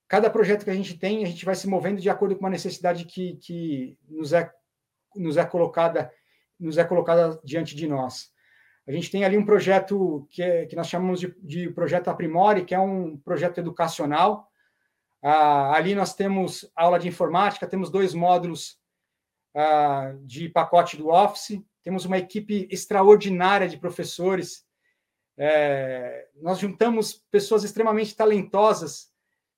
[0.07, 2.49] cada projeto que a gente tem, a gente vai se movendo de acordo com uma
[2.49, 4.51] necessidade que, que nos, é,
[5.15, 6.11] nos, é colocada,
[6.59, 8.31] nos é colocada diante de nós.
[8.87, 12.65] A gente tem ali um projeto que, é, que nós chamamos de, de projeto Aprimore,
[12.65, 14.47] que é um projeto educacional.
[15.23, 18.79] Ah, ali nós temos aula de informática, temos dois módulos
[19.55, 24.65] ah, de pacote do Office, temos uma equipe extraordinária de professores
[25.37, 29.11] é, nós juntamos pessoas extremamente talentosas.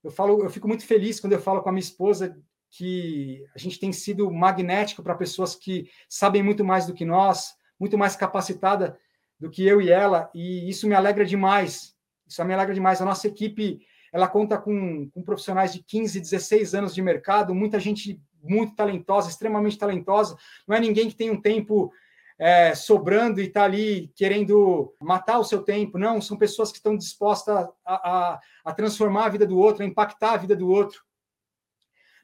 [0.03, 2.37] Eu falo, eu fico muito feliz quando eu falo com a minha esposa
[2.69, 7.55] que a gente tem sido magnético para pessoas que sabem muito mais do que nós,
[7.79, 8.97] muito mais capacitada
[9.39, 11.95] do que eu e ela, e isso me alegra demais.
[12.27, 13.01] Isso me alegra demais.
[13.01, 13.79] A nossa equipe
[14.11, 19.29] ela conta com, com profissionais de 15, 16 anos de mercado, muita gente muito talentosa,
[19.29, 20.37] extremamente talentosa.
[20.67, 21.91] Não é ninguém que tem um tempo
[22.39, 25.97] é, sobrando e está ali querendo matar o seu tempo.
[25.97, 29.85] Não, são pessoas que estão dispostas a, a, a, transformar a vida do outro, a
[29.85, 31.01] impactar a vida do outro.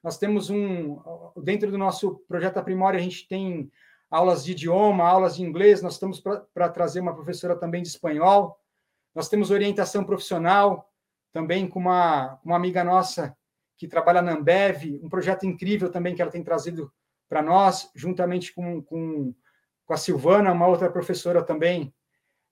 [0.04, 1.00] Nós temos um.
[1.38, 3.72] Dentro do nosso projeto Aprimore, a gente tem
[4.12, 8.60] aulas de idioma, aulas de inglês, nós estamos para trazer uma professora também de espanhol.
[9.16, 10.92] Nós temos orientação profissional,
[11.32, 13.36] também com uma, uma amiga nossa
[13.76, 16.94] que trabalha na Ambev, um projeto incrível também que ela tem trazido
[17.28, 19.34] para nós, juntamente com, com,
[19.86, 21.94] com, a Silvana, uma outra professora também.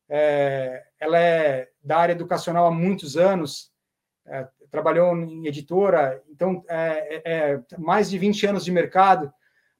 [0.10, 3.72] É, ela é da área educacional há muitos anos,
[4.26, 9.31] é, trabalhou em editora, então, é, é, é mais de 20 anos de mercado.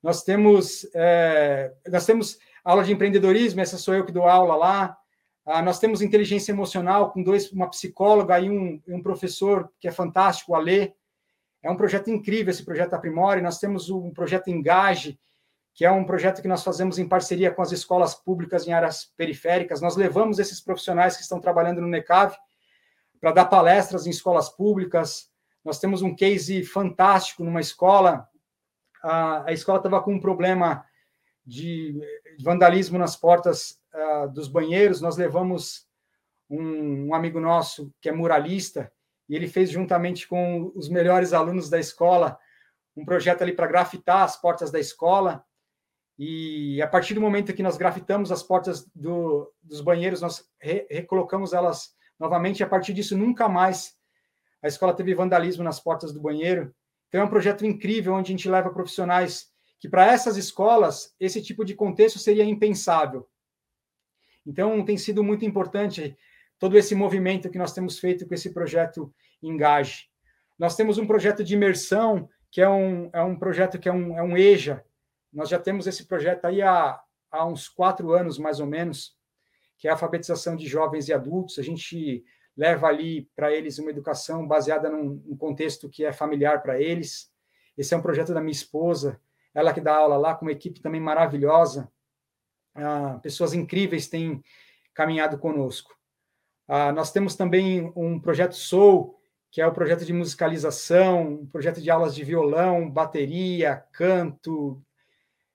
[0.04, 4.98] Nós temos, é, nós temos aula de empreendedorismo, essa sou eu que dou aula lá.
[5.46, 9.92] Ah, nós temos inteligência emocional com dois, uma psicóloga e um, um professor que é
[9.92, 10.92] fantástico, o Alê.
[11.64, 13.42] É um projeto incrível esse projeto Aprimore.
[13.42, 15.18] Nós temos um projeto Engage,
[15.74, 19.06] que é um projeto que nós fazemos em parceria com as escolas públicas em áreas
[19.16, 19.82] periféricas.
[19.82, 22.36] Nós levamos esses profissionais que estão trabalhando no NECAV
[23.22, 25.30] para dar palestras em escolas públicas.
[25.64, 28.28] Nós temos um case fantástico numa escola.
[29.04, 30.84] A, a escola estava com um problema
[31.46, 32.02] de
[32.44, 35.02] vandalismo nas portas uh, dos banheiros.
[35.02, 35.88] Nós levamos
[36.50, 38.92] um, um, amigo nosso que é muralista
[39.30, 42.38] e ele fez juntamente com os melhores alunos da escola
[42.98, 45.46] um projeto ali para grafitar as portas da escola.
[46.18, 50.86] E a partir do momento que nós grafitamos as portas do, dos banheiros, nós re,
[50.90, 52.64] recolocamos elas novamente.
[52.64, 53.98] A partir disso, nunca mais
[54.62, 56.74] a escola teve vandalismo nas portas do banheiro.
[57.10, 61.42] Então, é um projeto incrível onde a gente leva profissionais que, para essas escolas, esse
[61.42, 63.28] tipo de contexto seria impensável.
[64.46, 66.16] Então, tem sido muito importante
[66.60, 70.06] todo esse movimento que nós temos feito com esse projeto Engage.
[70.60, 74.16] Nós temos um projeto de imersão, que é um, é um projeto que é um,
[74.16, 74.86] é um EJA.
[75.34, 79.16] Nós já temos esse projeto aí há, há uns quatro anos, mais ou menos,
[79.82, 81.58] que é a alfabetização de jovens e adultos.
[81.58, 82.24] A gente
[82.56, 87.32] leva ali para eles uma educação baseada num, num contexto que é familiar para eles.
[87.76, 89.20] Esse é um projeto da minha esposa,
[89.56, 91.92] ela que dá aula lá, com uma equipe também maravilhosa.
[92.76, 94.44] Ah, pessoas incríveis têm
[94.94, 95.98] caminhado conosco.
[96.68, 101.82] Ah, nós temos também um projeto Soul, que é o projeto de musicalização, um projeto
[101.82, 104.80] de aulas de violão, bateria, canto,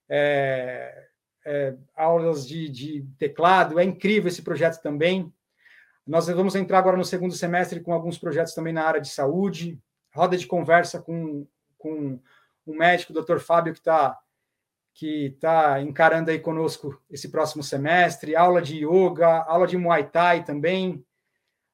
[0.09, 1.06] é,
[1.47, 3.79] é, aulas de, de, teclado.
[3.79, 5.33] É incrível esse projeto também.
[6.05, 9.79] Nós vamos entrar agora no segundo semestre com alguns projetos também na área de saúde,
[10.13, 12.19] roda de conversa com, com
[12.65, 13.39] um médico, o Dr.
[13.39, 14.17] Fábio, que está
[14.93, 20.43] que está encarando aí conosco esse próximo semestre, aula de yoga, aula de Muay Thai
[20.43, 21.05] também.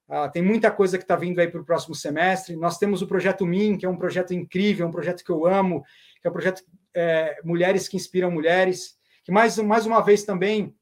[0.09, 2.57] Ah, tem muita coisa que está vindo aí para o próximo semestre.
[2.57, 5.85] Nós temos o projeto MIN, que é um projeto incrível, um projeto que eu amo,
[6.21, 10.75] que é um projeto é, Mulheres que Inspiram Mulheres que mais, mais uma vez também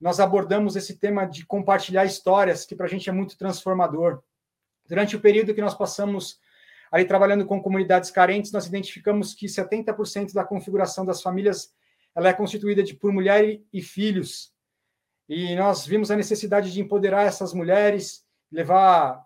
[0.00, 4.22] nós abordamos esse tema de compartilhar histórias, que para a gente é muito transformador.
[4.86, 6.40] Durante o período que nós passamos
[6.90, 11.72] ali trabalhando com comunidades carentes, nós identificamos que 70% da configuração das famílias
[12.14, 14.52] ela é constituída de, por mulher e filhos.
[15.28, 19.24] E nós vimos a necessidade de empoderar essas mulheres, levar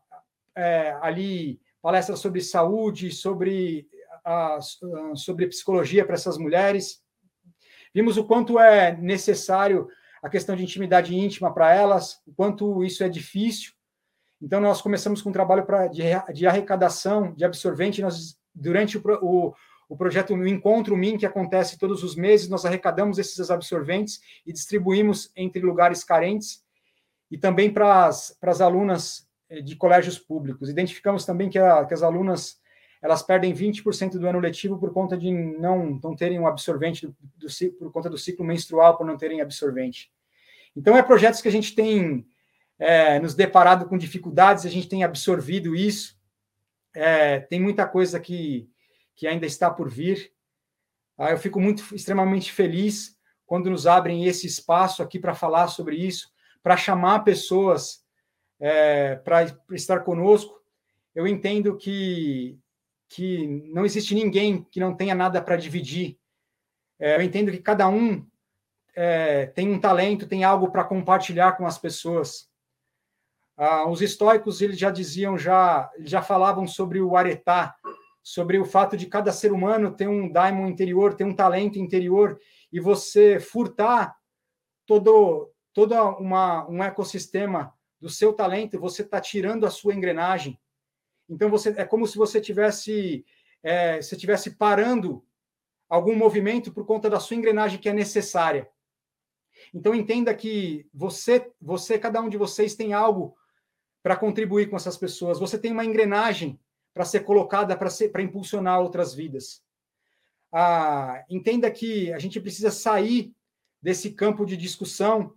[0.55, 3.88] é, ali palestras sobre saúde, sobre,
[4.25, 4.59] a,
[5.14, 7.04] sobre psicologia para essas mulheres.
[7.94, 9.88] Vimos o quanto é necessário
[10.22, 13.72] a questão de intimidade íntima para elas, o quanto isso é difícil.
[14.42, 16.02] Então, nós começamos com um trabalho pra, de,
[16.33, 18.02] de arrecadação de absorvente.
[18.02, 19.54] Nós, durante o, o,
[19.88, 24.52] o projeto o Encontro MIN, que acontece todos os meses, nós arrecadamos esses absorventes e
[24.52, 26.64] distribuímos entre lugares carentes
[27.30, 30.68] e também para as, alunas eh, de colégios públicos.
[30.68, 32.59] Identificamos também que, a, que as alunas
[33.05, 37.14] elas perdem 20% do ano letivo por conta de não, não terem um absorvente, do,
[37.37, 40.11] do, por conta do ciclo menstrual, por não terem absorvente.
[40.75, 42.27] Então, é projetos que a gente tem
[42.79, 46.19] é, nos deparado com dificuldades, a gente tem absorvido isso.
[46.95, 48.67] É, tem muita coisa que,
[49.14, 50.33] que ainda está por vir.
[51.19, 55.97] Ah, eu fico muito, extremamente feliz quando nos abrem esse espaço aqui para falar sobre
[55.97, 58.03] isso, para chamar pessoas
[58.59, 60.59] é, para estar conosco.
[61.14, 62.59] Eu entendo que
[63.14, 66.18] que não existe ninguém que não tenha nada para dividir.
[66.98, 68.27] É, eu entendo que cada um
[68.92, 72.50] é, tem um talento, tem algo para compartilhar com as pessoas.
[73.57, 77.77] Ah, os estoicos eles já diziam, já, já falavam sobre o aretá,
[78.20, 82.40] sobre o fato de cada ser humano ter um daimon interior, ter um talento interior,
[82.72, 84.16] e você furtar
[84.85, 90.59] todo, todo uma, um ecossistema do seu talento, você está tirando a sua engrenagem.
[91.29, 93.25] Então você é como se você tivesse
[93.63, 95.25] é, se tivesse parando
[95.89, 98.69] algum movimento por conta da sua engrenagem que é necessária.
[99.73, 103.37] Então entenda que você, você, cada um de vocês tem algo
[104.03, 105.39] para contribuir com essas pessoas.
[105.39, 106.61] Você tem uma engrenagem
[106.93, 109.63] para ser colocada para ser para impulsionar outras vidas.
[110.53, 113.35] Ah, entenda que a gente precisa sair
[113.83, 115.35] desse campo de discussão,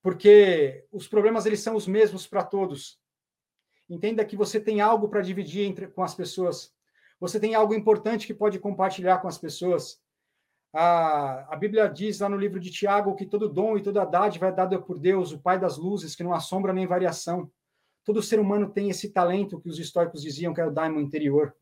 [0.00, 3.00] porque os problemas eles são os mesmos para todos.
[3.88, 6.72] Entenda que você tem algo para dividir entre, com as pessoas.
[7.20, 10.00] Você tem algo importante que pode compartilhar com as pessoas.
[10.72, 14.48] A, a Bíblia diz lá no livro de Tiago que todo dom e toda dádiva
[14.48, 17.50] é dada por Deus, o Pai das luzes, que não há sombra nem variação.
[18.04, 21.54] Todo ser humano tem esse talento que os históricos diziam que é o daimon interior.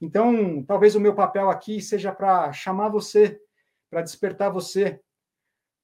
[0.00, 3.40] Então, talvez o meu papel aqui seja para chamar você,
[3.90, 5.00] para despertar você,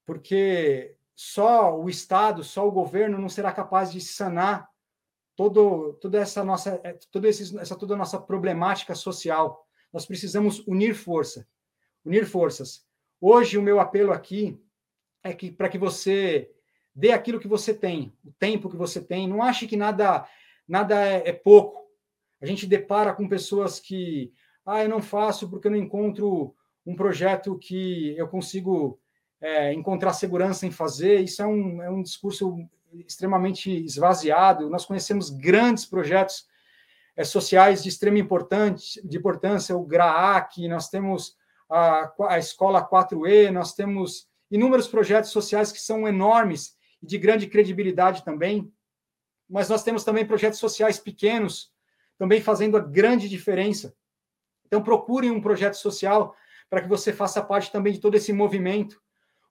[0.06, 4.68] porque só o Estado, só o governo não será capaz de sanar
[5.36, 9.64] todo, toda essa nossa, é, toda essa toda a nossa problemática social.
[9.92, 11.46] Nós precisamos unir força,
[12.04, 12.84] unir forças.
[13.20, 14.60] Hoje o meu apelo aqui
[15.22, 16.50] é que para que você
[16.94, 19.28] dê aquilo que você tem, o tempo que você tem.
[19.28, 20.26] Não ache que nada
[20.66, 21.86] nada é, é pouco.
[22.40, 24.32] A gente depara com pessoas que,
[24.64, 28.98] ah, eu não faço porque eu não encontro um projeto que eu consigo
[29.40, 31.20] é, encontrar segurança em fazer.
[31.20, 32.56] Isso é um, é um discurso
[32.92, 34.70] extremamente esvaziado.
[34.70, 36.46] Nós conhecemos grandes projetos
[37.16, 41.36] é, sociais de extrema importância, de importância, o GRAAC, nós temos
[41.68, 47.46] a, a Escola 4E, nós temos inúmeros projetos sociais que são enormes e de grande
[47.46, 48.72] credibilidade também.
[49.48, 51.72] Mas nós temos também projetos sociais pequenos,
[52.18, 53.94] também fazendo a grande diferença.
[54.66, 56.34] Então, procurem um projeto social
[56.68, 59.00] para que você faça parte também de todo esse movimento.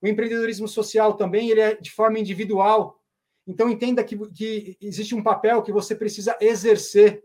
[0.01, 3.01] O empreendedorismo social também ele é de forma individual.
[3.47, 7.23] Então, entenda que, que existe um papel que você precisa exercer.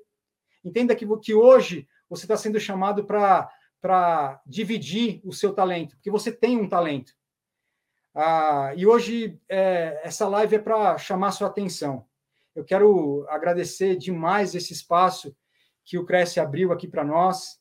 [0.64, 6.30] Entenda que, que hoje você está sendo chamado para dividir o seu talento, porque você
[6.30, 7.12] tem um talento.
[8.14, 12.04] Ah, e hoje é, essa live é para chamar sua atenção.
[12.54, 15.35] Eu quero agradecer demais esse espaço
[15.85, 17.61] que o Cresce abriu aqui para nós.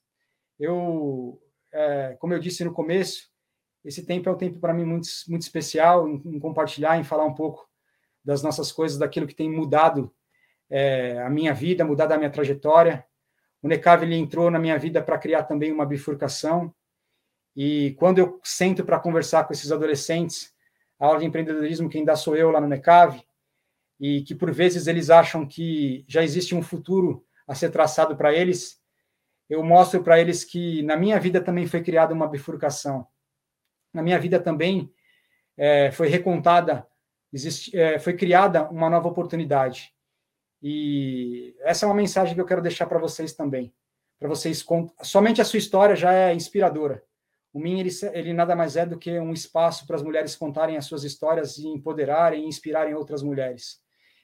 [0.60, 1.40] Eu,
[1.72, 3.30] é, como eu disse no começo,
[3.86, 7.26] esse tempo é um tempo para mim muito, muito especial em, em compartilhar, em falar
[7.26, 7.69] um pouco
[8.30, 10.14] das nossas coisas, daquilo que tem mudado
[10.70, 13.04] é, a minha vida, mudado a minha trajetória.
[13.60, 16.72] O Necav ele entrou na minha vida para criar também uma bifurcação.
[17.56, 20.54] E quando eu sento para conversar com esses adolescentes,
[21.00, 23.20] a aula de empreendedorismo quem dá sou eu lá no Necav,
[24.00, 28.32] e que por vezes eles acham que já existe um futuro a ser traçado para
[28.32, 28.80] eles,
[29.50, 33.08] eu mostro para eles que na minha vida também foi criada uma bifurcação.
[33.92, 34.94] Na minha vida também
[35.58, 36.86] é, foi recontada
[37.74, 39.94] é, foi criada uma nova oportunidade.
[40.62, 43.74] E essa é uma mensagem que eu quero deixar para vocês também.
[44.20, 44.66] Para vocês,
[45.02, 47.04] somente a sua história já é inspiradora.
[47.54, 50.78] O MIN, ele, ele nada mais é do que um espaço para as mulheres contarem
[50.78, 53.82] as suas histórias e empoderarem e inspirarem outras mulheres.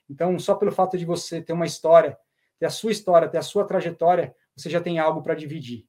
[0.09, 2.17] Então, só pelo fato de você ter uma história,
[2.59, 5.87] ter a sua história, ter a sua trajetória, você já tem algo para dividir.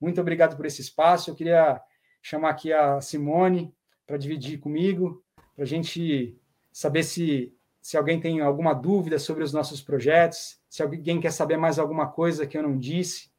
[0.00, 1.30] Muito obrigado por esse espaço.
[1.30, 1.80] Eu queria
[2.20, 3.72] chamar aqui a Simone
[4.06, 5.24] para dividir comigo
[5.56, 6.36] para a gente
[6.70, 11.56] saber se, se alguém tem alguma dúvida sobre os nossos projetos, se alguém quer saber
[11.56, 13.30] mais alguma coisa que eu não disse.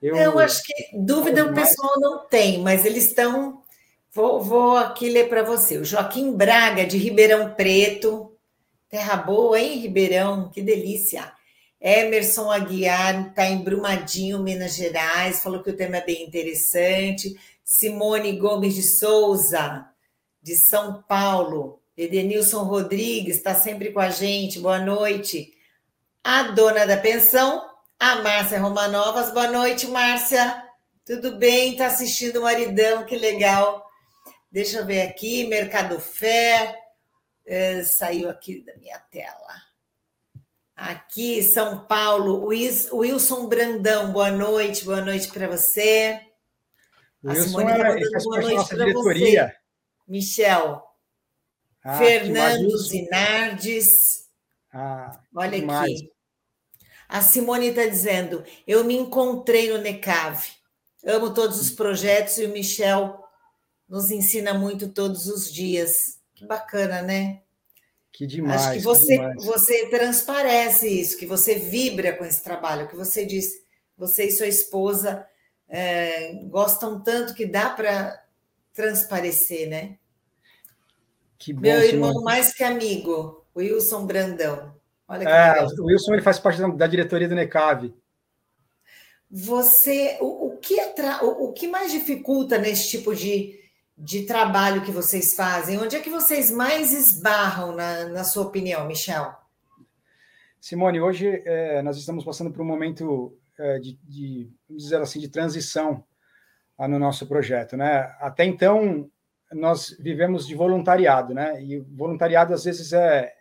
[0.00, 3.62] Eu, eu acho que dúvida o pessoal não tem, mas eles estão.
[4.10, 5.76] Vou, vou aqui ler para você.
[5.76, 8.34] O Joaquim Braga, de Ribeirão Preto.
[8.88, 10.48] Terra boa, hein, Ribeirão?
[10.48, 11.30] Que delícia.
[11.78, 17.38] Emerson Aguiar está em Brumadinho, Minas Gerais, falou que o tema é bem interessante.
[17.64, 19.86] Simone Gomes de Souza,
[20.42, 21.80] de São Paulo.
[21.96, 25.52] Edenilson Rodrigues está sempre com a gente, boa noite.
[26.24, 29.32] A dona da pensão, a Márcia Romanovas.
[29.32, 30.64] Boa noite, Márcia.
[31.04, 31.72] Tudo bem?
[31.72, 33.86] Está assistindo o Maridão, que legal.
[34.50, 36.76] Deixa eu ver aqui, Mercado Fé.
[37.44, 39.70] É, saiu aqui da minha tela.
[40.74, 46.20] Aqui, São Paulo, Wilson Brandão, boa noite, boa noite para você.
[47.22, 47.74] Wilson é,
[48.22, 49.59] boa noite para diretoria.
[50.10, 50.82] Michel.
[51.82, 54.28] Ah, Fernando Zinardes.
[54.72, 56.10] Ah, Olha aqui.
[57.08, 60.44] A Simone está dizendo: eu me encontrei no NECAV.
[61.04, 63.24] Amo todos os projetos e o Michel
[63.88, 66.20] nos ensina muito todos os dias.
[66.34, 67.40] Que bacana, né?
[68.12, 68.62] Que demais.
[68.62, 73.24] Acho que você, que você transparece isso, que você vibra com esse trabalho, que você
[73.24, 73.48] diz,
[73.96, 75.26] você e sua esposa
[75.68, 78.22] é, gostam tanto que dá para
[78.74, 79.98] transparecer, né?
[81.40, 82.24] Que bom, Meu irmão Simone.
[82.24, 84.74] mais que amigo, Wilson Brandão.
[85.08, 87.94] Olha que é, o Wilson ele faz parte da diretoria do NECAV.
[89.30, 93.58] Você, o, o que é o, o, que mais dificulta nesse tipo de,
[93.96, 95.78] de trabalho que vocês fazem?
[95.78, 99.34] Onde é que vocês mais esbarram, na, na sua opinião, Michel?
[100.60, 105.18] Simone, hoje é, nós estamos passando por um momento é, de, de, vamos dizer assim,
[105.18, 106.04] de transição
[106.76, 108.14] ah, no nosso projeto, né?
[108.20, 109.10] Até então
[109.52, 111.62] nós vivemos de voluntariado, né?
[111.62, 113.32] E voluntariado às vezes é,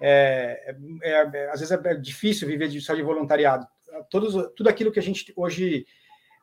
[0.00, 3.66] é, é, é às vezes é difícil viver de, só de voluntariado.
[4.10, 5.86] Todos, tudo aquilo que a gente hoje,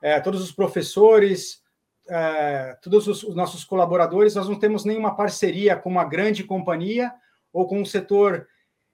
[0.01, 1.61] é, todos os professores,
[2.07, 7.11] é, todos os, os, nossos colaboradores, nós não temos nenhuma parceria com uma grande companhia
[7.51, 8.47] ou com um setor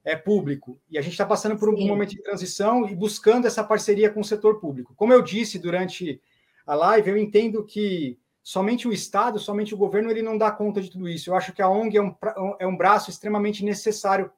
[0.04, 0.80] é, público.
[0.90, 1.88] E a gente está passando por um Sim.
[1.88, 4.94] momento de transição e buscando essa parceria com o setor público.
[4.96, 6.22] Como eu disse durante
[6.66, 10.82] a live, eu entendo que somente o Estado, somente o governo, ele não dá conta
[10.82, 11.30] de tudo isso.
[11.30, 12.16] Eu acho que a ONG é um,
[12.60, 14.30] é um braço extremamente necessário,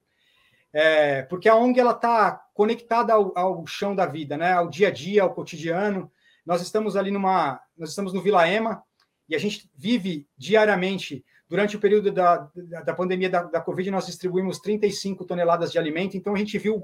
[0.72, 4.54] é, porque a ONG ela está conectada ao, ao, chão da vida, né?
[4.54, 6.12] ao dia a dia, ao cotidiano.
[6.46, 8.84] Nós estamos ali numa, nós estamos no Vila Ema
[9.28, 11.26] e a gente vive diariamente.
[11.48, 15.78] Durante o período da, da, da pandemia da, da, Covid, nós distribuímos 35 toneladas de
[15.78, 16.82] alimento, então a gente viu,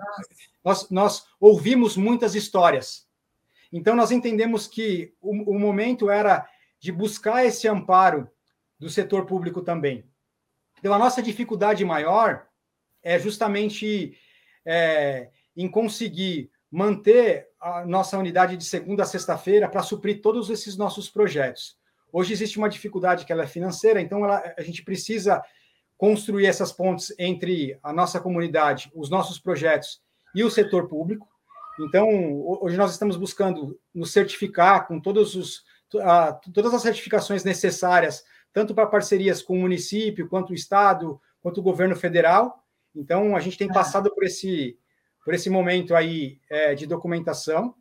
[0.64, 3.08] nós, nós ouvimos muitas histórias.
[3.74, 6.48] Então, nós entendemos que o, o momento era
[6.82, 8.28] de buscar esse amparo
[8.80, 10.04] do setor público também.
[10.80, 12.48] Então, a nossa dificuldade maior
[13.04, 14.18] é justamente
[14.66, 20.76] é, em conseguir manter a nossa unidade de segunda a sexta-feira para suprir todos esses
[20.76, 21.78] nossos projetos.
[22.12, 25.44] Hoje existe uma dificuldade que ela é financeira, então ela, a gente precisa
[25.98, 30.02] construir essas pontes entre a nossa comunidade, os nossos projetos
[30.34, 31.30] e o setor público.
[31.80, 32.08] Então,
[32.60, 35.64] hoje nós estamos buscando nos certificar com todos os
[36.00, 38.24] a, todas as certificações necessárias,
[38.54, 42.64] tanto para parcerias com o município, quanto o Estado, quanto o governo federal.
[42.96, 43.74] Então, a gente tem é.
[43.74, 44.78] passado por esse,
[45.24, 47.76] por esse momento aí é, de documentação.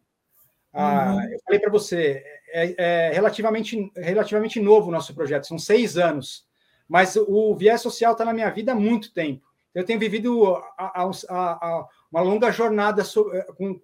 [0.73, 1.33] Ah, uhum.
[1.33, 6.47] Eu falei para você, é, é, relativamente, relativamente novo o nosso projeto, são seis anos,
[6.89, 9.47] mas o viés social está na minha vida há muito tempo.
[9.75, 13.81] Eu tenho vivido a, a, a, uma longa jornada so, com,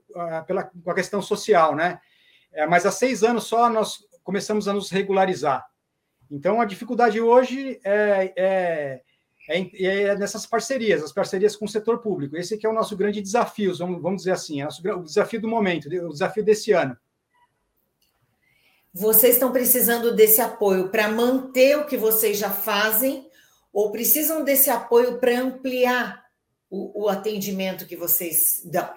[0.47, 2.01] pela, com a questão social, né?
[2.53, 5.65] É, mas há seis anos só nós começamos a nos regularizar.
[6.29, 9.03] Então, a dificuldade hoje é, é,
[9.49, 12.37] é, é, nessas parcerias, as parcerias com o setor público.
[12.37, 15.05] Esse que é o nosso grande desafio, vamos, vamos dizer assim, é o, nosso, o
[15.05, 16.99] desafio do momento, o desafio desse ano.
[18.93, 23.31] Vocês estão precisando desse apoio para manter o que vocês já fazem
[23.73, 26.25] ou precisam desse apoio para ampliar
[26.69, 28.93] o, o, atendimento que vocês dão?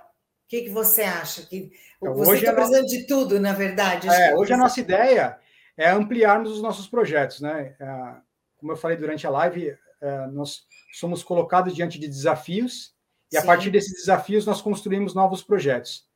[0.49, 1.43] O que, que você acha?
[1.43, 1.71] Que
[2.01, 4.09] então, você está precisando de tudo, na verdade.
[4.09, 5.37] É, hoje a nossa ideia
[5.77, 7.75] é ampliarmos os nossos projetos, né?
[7.79, 8.15] É,
[8.57, 12.95] como eu falei durante a live, é, nós somos colocados diante de desafios
[13.31, 13.43] e Sim.
[13.43, 16.07] a partir desses desafios nós construímos novos projetos.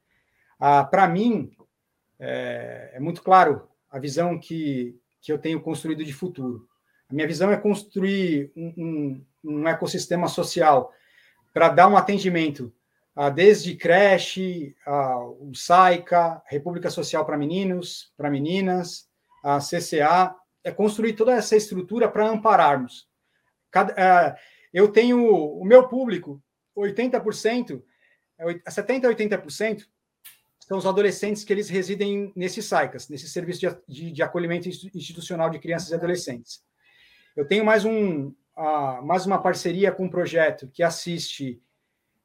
[0.59, 1.55] Ah, Para mim,
[2.19, 6.67] é, é, muito claro a visão que, que eu tenho construído de futuro.
[7.07, 10.91] A minha visão é construir um, um, um ecossistema social
[11.53, 12.73] para dar um atendimento
[13.33, 19.07] desde creche, ah, o SAICA, República Social para Meninos, para Meninas,
[19.43, 23.07] a CCA, é construir toda essa estrutura para ampararmos.
[23.75, 24.35] Ah,
[24.73, 26.41] eu tenho o meu público,
[26.75, 27.83] 80%,
[28.67, 29.85] 70% a 80%
[30.59, 35.91] são os adolescentes que eles residem nesses SAICAS, nesse serviço de, acolhimento institucional de crianças
[35.91, 36.63] e adolescentes.
[37.35, 38.33] Eu tenho mais, um,
[39.03, 41.61] mais uma parceria com um projeto que assiste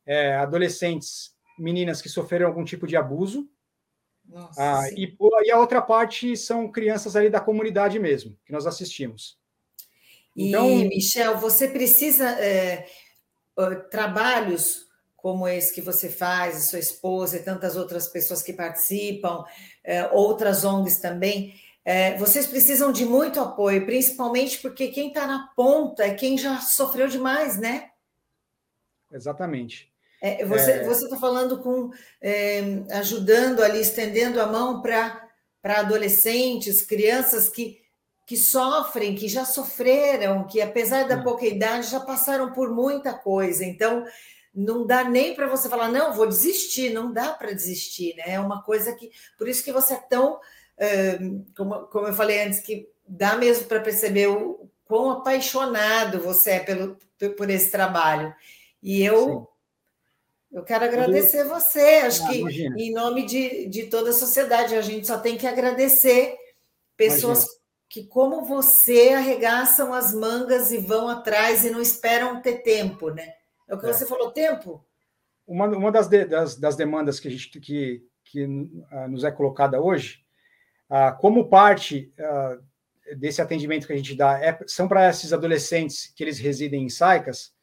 [0.09, 3.47] é, adolescentes, meninas que sofreram algum tipo de abuso.
[4.57, 9.39] Ah, e, e, a outra parte são crianças ali da comunidade mesmo, que nós assistimos.
[10.35, 12.87] Então, e, Michel, você precisa é,
[13.91, 19.45] trabalhos como esse que você faz, a sua esposa e tantas outras pessoas que participam,
[19.85, 21.55] é, outras ONGs também.
[21.85, 26.61] É, vocês precisam de muito apoio, principalmente porque quem está na ponta é quem já
[26.61, 27.91] sofreu demais, né?
[29.11, 29.91] Exatamente.
[30.21, 30.87] É, você é.
[30.87, 31.91] está falando com
[32.21, 35.31] é, ajudando ali, estendendo a mão para
[35.63, 37.81] adolescentes, crianças que,
[38.27, 41.23] que sofrem, que já sofreram, que apesar da hum.
[41.23, 43.65] pouca idade já passaram por muita coisa.
[43.65, 44.05] Então,
[44.53, 48.25] não dá nem para você falar, não, vou desistir, não dá para desistir, né?
[48.35, 49.11] É uma coisa que.
[49.37, 50.41] Por isso que você é tão,
[51.57, 56.61] como, como eu falei antes, que dá mesmo para perceber o quão apaixonado você é
[56.61, 56.97] pelo,
[57.37, 58.35] por esse trabalho.
[58.83, 59.47] E eu.
[59.47, 59.58] Sim
[60.51, 62.77] eu quero agradecer você, acho ah, que imagina.
[62.79, 66.37] em nome de, de toda a sociedade, a gente só tem que agradecer
[66.97, 67.61] pessoas imagina.
[67.89, 73.35] que, como você, arregaçam as mangas e vão atrás e não esperam ter tempo, né?
[73.69, 73.93] É o que é.
[73.93, 74.85] você falou, tempo?
[75.49, 79.31] uma, uma das, de, das, das, demandas que, a gente, que, que uh, nos é
[79.31, 80.21] colocada hoje,
[80.91, 86.13] uh, como parte uh, desse atendimento que a gente dá, é, são para esses adolescentes
[86.15, 87.55] que eles residem em SAICAS,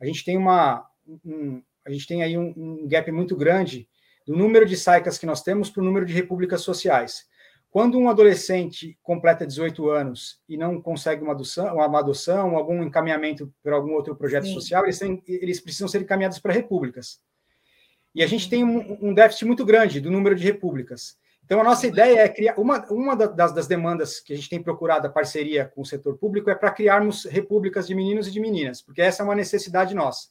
[0.00, 0.84] a gente tem uma
[1.24, 3.88] um, a gente tem aí um, um, gap muito grande
[4.26, 7.26] do número de SAICAS que nós temos para o número de repúblicas sociais.
[7.70, 13.52] Quando um adolescente completa 18 anos e não consegue uma adoção, uma adoção algum encaminhamento
[13.62, 14.54] para algum outro projeto Sim.
[14.54, 17.20] social, eles, têm, eles precisam ser encaminhados para repúblicas.
[18.14, 21.16] E a gente tem um, um, déficit muito grande do número de repúblicas.
[21.44, 22.58] Então, a nossa ideia é criar.
[22.58, 26.18] Uma, uma das, das demandas que a gente tem procurado a parceria com o setor
[26.18, 29.94] público é para criarmos repúblicas de meninos e de meninas, porque essa é uma necessidade
[29.94, 30.28] nossa.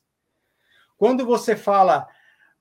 [0.98, 2.08] Quando você fala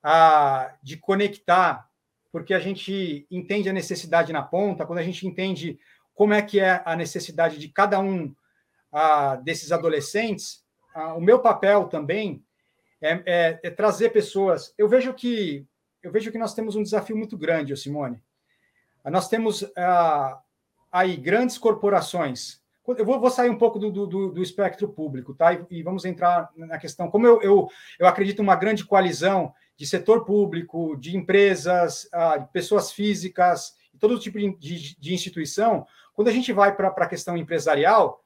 [0.03, 1.89] ah, de conectar,
[2.31, 5.79] porque a gente entende a necessidade na ponta, quando a gente entende
[6.13, 8.33] como é que é a necessidade de cada um
[8.91, 10.63] ah, desses adolescentes,
[10.93, 12.43] ah, o meu papel também
[13.01, 14.73] é, é, é, trazer pessoas.
[14.77, 15.65] Eu vejo que
[16.01, 18.21] eu vejo que nós temos um desafio muito grande, Simone.
[19.05, 20.39] Nós temos ah,
[20.91, 22.61] aí grandes corporações.
[22.87, 25.53] Eu vou, sair um pouco do, do, do, espectro público, tá?
[25.53, 27.09] E, e, vamos entrar na questão.
[27.09, 27.67] Como eu, eu,
[27.99, 34.39] eu acredito uma grande coalizão de setor público, de empresas, ah, pessoas físicas, todo tipo
[34.39, 38.23] de, de, de instituição, quando a gente vai para a questão empresarial,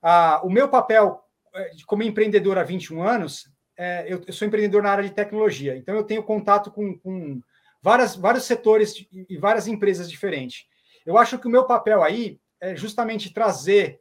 [0.00, 1.20] ah, o meu papel
[1.54, 5.76] eh, como empreendedor há 21 anos é, eu, eu, sou empreendedor na área de tecnologia,
[5.76, 7.40] então eu tenho contato com, com
[7.82, 10.66] várias, vários setores e várias empresas diferentes.
[11.04, 14.00] Eu acho que o meu papel aí é justamente trazer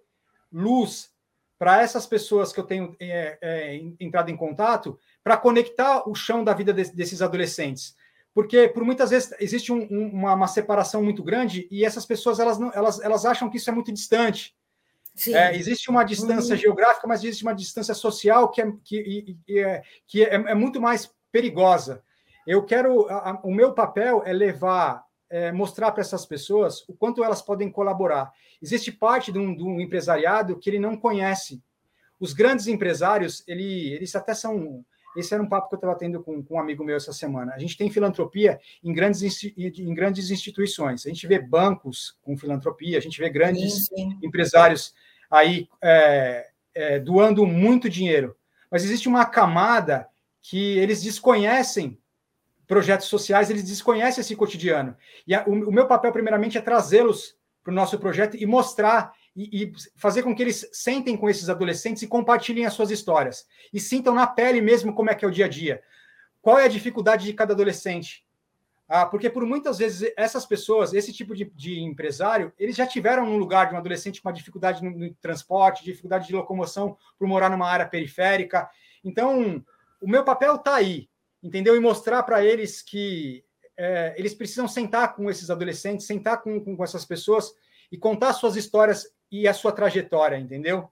[0.53, 1.11] luz
[1.57, 6.43] para essas pessoas que eu tenho é, é, entrado em contato, para conectar o chão
[6.43, 7.95] da vida de, desses adolescentes.
[8.33, 12.39] Porque, por muitas vezes, existe um, um, uma, uma, separação muito grande e essas pessoas
[12.39, 14.55] elas, não, elas, elas acham que isso é muito distante.
[15.27, 16.61] É, existe uma distância uhum.
[16.61, 21.13] geográfica, mas existe uma distância social que é, que, é, que é, é muito mais
[21.31, 22.03] perigosa.
[22.45, 23.07] Eu quero.
[23.09, 27.67] A, o meu papel é levar, é, mostrar para essas pessoas o quanto elas podem
[27.71, 28.31] colaborar.
[28.61, 31.59] Existe parte de um, de um, empresariado que ele não conhece.
[32.19, 34.85] Os grandes empresários, ele, eles até são.
[35.17, 37.53] Esse era um papo que eu estava tendo com, com, um amigo meu essa semana.
[37.55, 41.03] A gente tem filantropia em grandes, em grandes instituições.
[41.03, 44.19] A gente vê bancos com filantropia, a gente vê grandes sim, sim.
[44.21, 44.93] empresários
[45.31, 48.35] aí é, é, doando muito dinheiro.
[48.69, 50.07] Mas existe uma camada
[50.43, 51.97] que eles desconhecem
[52.67, 54.95] projetos sociais, eles desconhecem esse cotidiano.
[55.27, 59.13] E a, o, o, meu papel, primeiramente, é trazê-los para o nosso projeto e mostrar
[59.35, 63.45] e, e, fazer com que eles sentem com esses adolescentes e compartilhem as suas histórias.
[63.73, 65.81] E sintam na pele mesmo como é que é o dia a dia.
[66.41, 68.25] Qual é a dificuldade de cada adolescente?
[68.87, 73.23] Ah, porque por muitas vezes essas pessoas, esse tipo de, de, empresário, eles já tiveram
[73.23, 77.27] um lugar de um adolescente com uma dificuldade no, no transporte, dificuldade de locomoção por
[77.27, 78.69] morar numa área periférica.
[79.03, 79.63] Então,
[80.01, 81.09] o meu papel está aí,
[81.43, 81.75] entendeu?
[81.75, 83.43] E mostrar para eles que
[83.77, 87.53] é, eles precisam sentar com esses adolescentes, sentar com, com, com essas pessoas
[87.91, 90.89] e contar suas histórias e a sua trajetória, entendeu?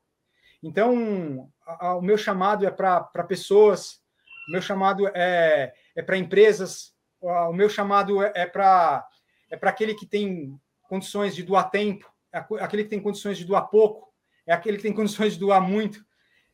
[0.61, 4.01] Então, a, a, o meu chamado é para pessoas,
[4.49, 9.07] o meu chamado é, é para empresas, o meu chamado é, é para
[9.49, 13.69] é aquele que tem condições de doar tempo, é aquele que tem condições de doar
[13.69, 14.11] pouco,
[14.45, 16.03] é aquele que tem condições de doar muito.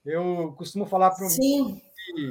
[0.03, 1.27] Eu costumo falar para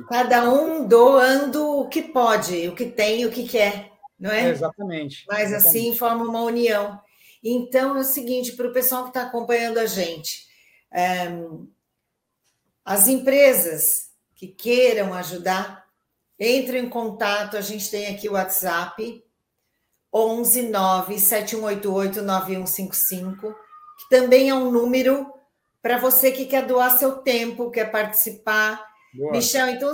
[0.09, 4.47] Cada um doando o que pode, o que tem, o que quer, não é?
[4.47, 5.25] é exatamente.
[5.29, 5.69] Mas exatamente.
[5.69, 7.01] assim forma uma união.
[7.43, 10.47] Então é o seguinte, para o pessoal que está acompanhando a gente,
[10.93, 11.29] é,
[12.85, 15.87] as empresas que queiram ajudar
[16.39, 19.25] entre em contato, a gente tem aqui o WhatsApp
[20.13, 23.55] 11 9 7188 9155,
[23.99, 25.33] que também é um número
[25.83, 28.85] para você que quer doar seu tempo, quer participar.
[29.15, 29.33] Boa.
[29.33, 29.93] Michel, então,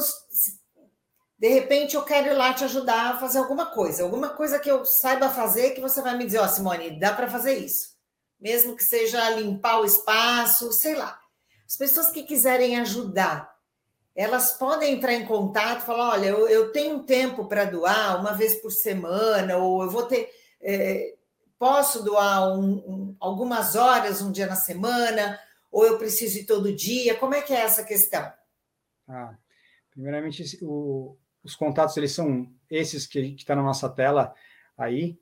[1.38, 4.70] de repente eu quero ir lá te ajudar a fazer alguma coisa, alguma coisa que
[4.70, 7.92] eu saiba fazer que você vai me dizer, ó, oh, Simone, dá para fazer isso.
[8.40, 11.18] Mesmo que seja limpar o espaço, sei lá.
[11.66, 13.52] As pessoas que quiserem ajudar
[14.14, 18.56] elas podem entrar em contato falar: olha, eu, eu tenho tempo para doar uma vez
[18.56, 20.30] por semana, ou eu vou ter.
[20.60, 21.14] É,
[21.58, 25.38] posso doar um, um, algumas horas um dia na semana,
[25.70, 27.14] ou eu preciso ir todo dia?
[27.14, 28.30] Como é que é essa questão?
[29.08, 29.34] Ah,
[29.90, 34.34] primeiramente, o, os contatos eles são esses que está na nossa tela
[34.76, 35.18] aí.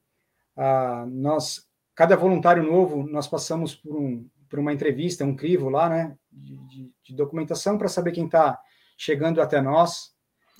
[0.56, 5.88] Ah, nós, cada voluntário novo, nós passamos por, um, por uma entrevista, um crivo lá,
[5.88, 8.60] né, de, de, de documentação para saber quem está
[8.96, 10.14] chegando até nós.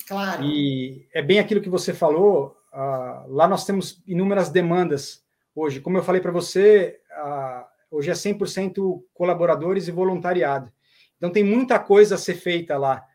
[0.07, 0.43] Claro.
[0.43, 2.57] E é bem aquilo que você falou.
[2.73, 5.23] Uh, lá nós temos inúmeras demandas
[5.55, 5.79] hoje.
[5.79, 10.71] Como eu falei para você, uh, hoje é 100% colaboradores e voluntariado.
[11.17, 13.05] Então tem muita coisa a ser feita lá.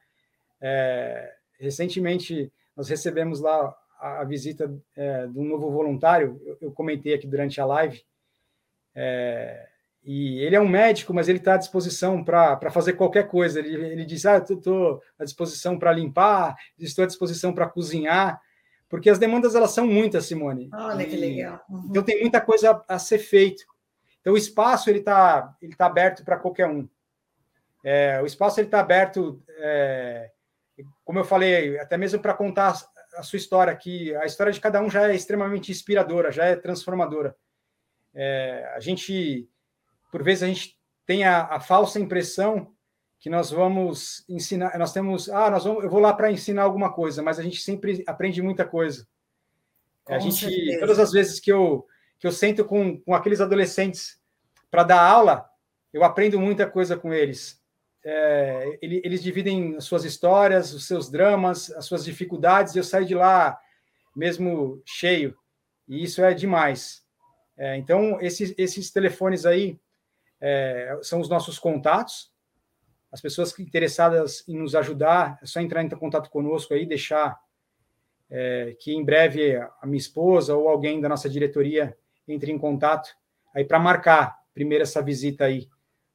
[0.60, 6.72] É, recentemente nós recebemos lá a, a visita é, de um novo voluntário, eu, eu,
[6.72, 8.02] comentei aqui durante a live,
[8.94, 9.68] é,
[10.06, 13.58] e ele é um médico, mas ele está à disposição para fazer qualquer coisa.
[13.58, 18.40] Ele, ele diz: Ah, estou à disposição para limpar, estou à disposição para cozinhar,
[18.88, 20.70] porque as demandas elas são muitas, Simone.
[20.72, 21.60] Olha e, que legal.
[21.68, 21.86] Uhum.
[21.90, 23.64] Então tem muita coisa a, a ser feito.
[24.20, 26.88] Então o espaço ele está ele tá aberto para qualquer um.
[27.82, 30.30] É, o espaço ele está aberto, é,
[31.04, 32.74] como eu falei, até mesmo para contar
[33.16, 34.14] a sua história aqui.
[34.16, 37.36] A história de cada um já é extremamente inspiradora, já é transformadora.
[38.14, 39.48] É, a gente,
[40.10, 42.72] por vezes, a gente tem a, a, falsa impressão
[43.18, 46.92] que nós vamos ensinar, nós temos, ah, nós vamos, eu vou lá para ensinar alguma
[46.92, 49.06] coisa, mas a gente sempre aprende muita coisa.
[50.04, 50.80] Com a gente, certeza.
[50.80, 51.86] todas as vezes que eu
[52.18, 54.18] que eu sento com, com aqueles adolescentes
[54.70, 55.48] para dar aula,
[55.92, 57.62] eu aprendo muita coisa com eles.
[58.08, 63.04] É, eles dividem as suas histórias, os seus dramas, as suas dificuldades, e eu saio
[63.04, 63.58] de lá
[64.14, 65.36] mesmo cheio.
[65.88, 67.04] E isso é demais.
[67.56, 69.76] É, então, esses, esses telefones aí
[70.40, 72.30] é, são os nossos contatos.
[73.10, 77.36] As pessoas interessadas em nos ajudar, é só entrar em contato conosco aí, deixar
[78.30, 81.96] é, que em breve a minha esposa ou alguém da nossa diretoria
[82.28, 83.08] entre em contato
[83.52, 85.68] aí para marcar primeiro essa visita aí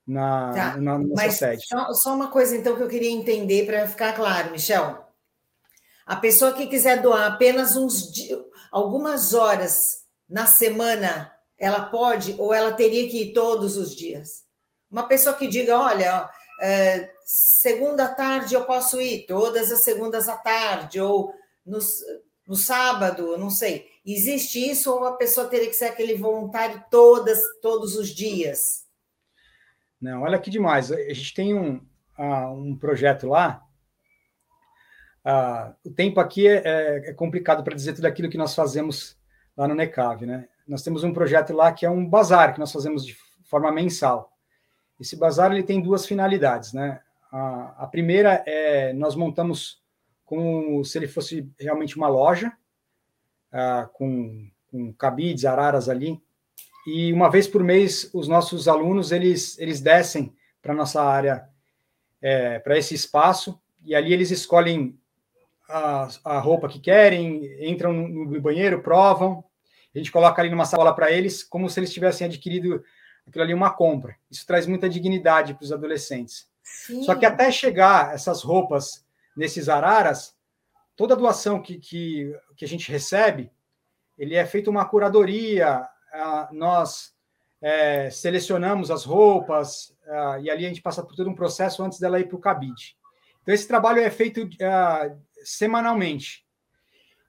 [0.08, 0.78] na, tá.
[0.78, 1.66] na nossa Mas sede.
[1.66, 5.06] Só, só, uma coisa, então, que eu queria entender para ficar claro, Michel.
[6.06, 8.12] A pessoa que quiser doar apenas uns
[8.72, 14.44] algumas horas na semana, ela pode ou ela teria que ir todos os dias?
[14.90, 16.30] Uma pessoa que diga, olha,
[16.62, 21.34] é, segunda tarde eu posso ir, todas as segundas à tarde, ou
[21.66, 21.80] no,
[22.48, 23.88] no sábado, não sei.
[24.06, 28.86] Existe isso ou a pessoa teria que ser aquele voluntário todas, todos os dias?
[30.02, 30.92] Não, olha que demais.
[30.92, 31.76] A gente tem um,
[32.18, 33.64] uh, um projeto lá.
[35.24, 39.16] Uh, o tempo aqui é, é, é complicado para dizer tudo aquilo que nós fazemos
[39.56, 40.48] lá no NECAV, né?
[40.68, 44.32] Nós temos um projeto lá que é um bazar que nós fazemos de forma mensal.
[45.00, 47.02] Esse bazar ele tem duas finalidades, né?
[47.32, 49.82] A, a primeira é nós montamos
[50.26, 52.52] como se ele fosse realmente uma loja,
[53.52, 56.20] uh, com, com cabides, araras ali,
[56.86, 61.48] e uma vez por mês os nossos alunos eles, eles descem para nossa área,
[62.22, 64.98] é, para esse espaço, e ali eles escolhem
[65.68, 69.44] a, a roupa que querem, entram no, no banheiro, provam,
[69.94, 72.84] a gente coloca ali numa sala para eles, como se eles tivessem adquirido
[73.28, 74.16] aquilo ali uma compra.
[74.30, 76.48] Isso traz muita dignidade para os adolescentes.
[76.64, 77.04] Sim.
[77.04, 79.06] Só que até chegar essas roupas
[79.36, 80.36] nesses araras,
[80.96, 83.52] toda doação que, que, que a gente recebe,
[84.18, 85.88] ele é feita uma curadoria,
[86.52, 87.14] nós
[87.62, 89.96] é, selecionamos as roupas
[90.42, 92.98] e ali a gente passa por todo um processo antes dela ir para o cabide.
[93.42, 94.48] Então, esse trabalho é feito
[95.44, 96.46] semanalmente.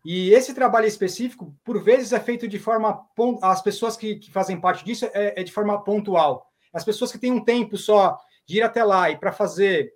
[0.04, 3.06] E esse trabalho específico, por vezes, é feito de forma.
[3.40, 6.50] As pessoas que, que fazem parte disso é, é, de forma pontual.
[6.72, 9.92] As pessoas que têm um tempo só de ir até lá e para fazer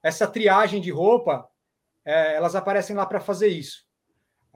[0.00, 1.48] essa triagem de roupa,
[2.04, 3.87] é, elas aparecem lá para fazer isso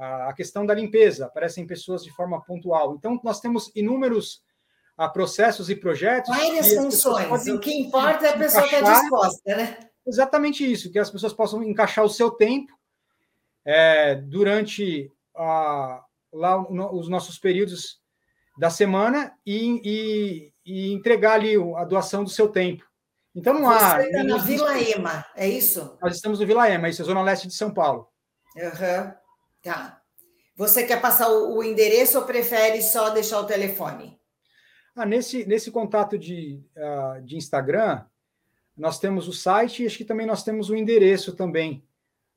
[0.03, 2.95] a questão da limpeza, aparecem pessoas de forma pontual.
[2.95, 4.43] Então, nós temos inúmeros
[4.97, 6.35] a, ah, processos e projetos.
[6.35, 7.47] Várias funções.
[7.49, 9.79] O que importa é a pessoa estar tá disposta, né?
[10.07, 12.73] Exatamente isso, que as pessoas possam encaixar o seu tempo
[13.65, 18.01] é, durante a, lá no, os nossos períodos
[18.59, 22.85] da semana e, e, e, entregar ali a doação do seu tempo.
[23.35, 23.97] Então não Você há.
[23.97, 25.97] Você está na Vila Ema, é isso?
[26.03, 28.09] Nós estamos no Vila Ema, isso é Zona Leste de São Paulo.
[28.57, 29.22] Uhum.
[29.63, 30.03] Tá.
[30.57, 34.19] Você quer passar o, o endereço ou prefere só deixar o telefone?
[34.95, 38.05] Ah, nesse, nesse contato de, uh, de Instagram,
[38.77, 41.85] nós temos o site e acho que também nós temos o endereço também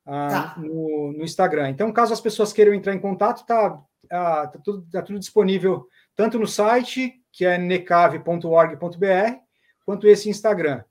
[0.06, 0.56] uh, tá.
[0.58, 1.70] no, no Instagram.
[1.70, 5.90] Então, caso as pessoas queiram entrar em contato, está uh, tá tudo, tá tudo disponível
[6.16, 9.40] tanto no site, que é necave.org.br,
[9.86, 10.84] quanto esse Instagram.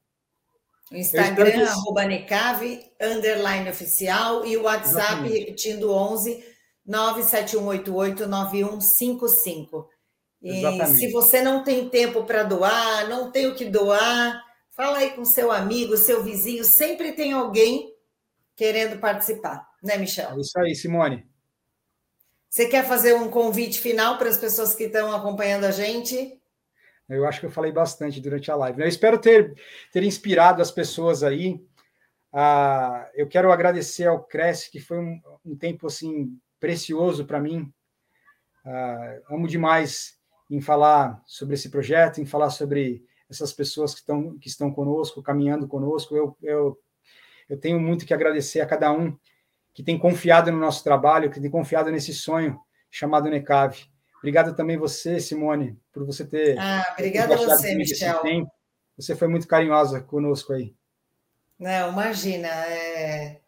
[0.90, 1.62] O Instagram, que...
[1.62, 5.38] arroba Necave, underline oficial, e o WhatsApp, Exatamente.
[5.38, 6.54] repetindo, 11
[6.88, 9.86] 971889155.
[10.42, 10.98] E Exatamente.
[10.98, 15.24] se você não tem tempo para doar, não tem o que doar, fala aí com
[15.24, 17.90] seu amigo, seu vizinho, sempre tem alguém
[18.54, 20.32] querendo participar, né, Michel?
[20.32, 21.26] É isso aí, Simone.
[22.50, 26.38] Você quer fazer um convite final para as pessoas que estão acompanhando a gente?
[27.08, 28.80] Eu acho que eu falei bastante durante a live.
[28.80, 29.54] Eu espero ter,
[29.92, 31.62] ter inspirado as pessoas aí.
[32.32, 37.72] Ah, eu quero agradecer ao Cresce, que foi um, um tempo assim precioso para mim.
[38.64, 40.18] Ah, amo demais
[40.50, 45.22] em falar sobre esse projeto, em falar sobre essas pessoas que estão, que estão conosco,
[45.22, 46.16] caminhando conosco.
[46.16, 46.78] Eu, eu,
[47.48, 49.16] eu tenho muito que agradecer a cada um
[49.74, 52.58] que tem confiado no nosso trabalho, que tem confiado nesse sonho
[52.90, 53.92] chamado NECAV.
[54.24, 56.58] Obrigado também você, Simone, por você ter.
[56.58, 58.22] Ah, obrigada a você, Michel.
[58.96, 60.74] Você foi muito carinhosa conosco aí.
[61.58, 62.48] Não, imagina.
[62.48, 63.40] É...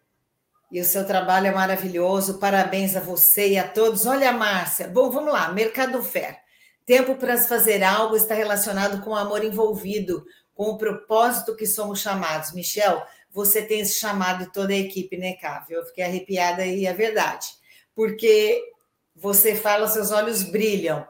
[0.70, 2.38] E o seu trabalho é maravilhoso.
[2.38, 4.04] Parabéns a você e a todos.
[4.04, 4.86] Olha, Márcia.
[4.86, 5.50] Bom, vamos lá.
[5.50, 6.36] Mercado Fair.
[6.84, 12.00] Tempo para fazer algo está relacionado com o amor envolvido, com o propósito que somos
[12.00, 12.52] chamados.
[12.52, 15.78] Michel, você tem esse chamado de toda a equipe, né, Cávio?
[15.78, 17.46] Eu fiquei arrepiada e é verdade.
[17.94, 18.62] Porque
[19.16, 21.06] você fala, seus olhos brilham,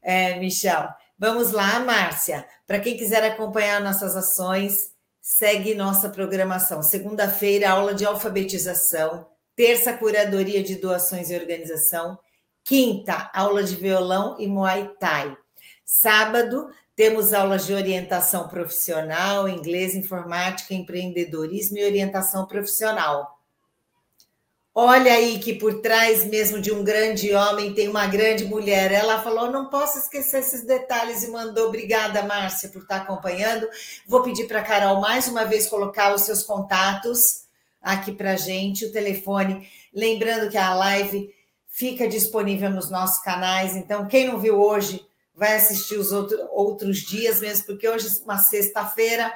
[0.00, 0.88] é, Michel.
[1.18, 2.46] Vamos lá, Márcia.
[2.66, 6.82] Para quem quiser acompanhar nossas ações, segue nossa programação.
[6.82, 9.26] Segunda-feira, aula de alfabetização.
[9.54, 12.18] Terça, curadoria de doações e organização.
[12.64, 15.36] Quinta, aula de violão e muay thai.
[15.84, 23.39] Sábado, temos aulas de orientação profissional, inglês, informática, empreendedorismo e orientação profissional.
[24.82, 28.90] Olha aí que por trás mesmo de um grande homem tem uma grande mulher.
[28.90, 31.68] Ela falou: não posso esquecer esses detalhes e mandou.
[31.68, 33.68] Obrigada, Márcia, por estar acompanhando.
[34.06, 37.42] Vou pedir para a Carol mais uma vez colocar os seus contatos
[37.82, 39.68] aqui para gente, o telefone.
[39.94, 41.28] Lembrando que a live
[41.68, 43.76] fica disponível nos nossos canais.
[43.76, 45.04] Então, quem não viu hoje,
[45.34, 49.30] vai assistir os outro, outros dias mesmo, porque hoje é uma sexta-feira.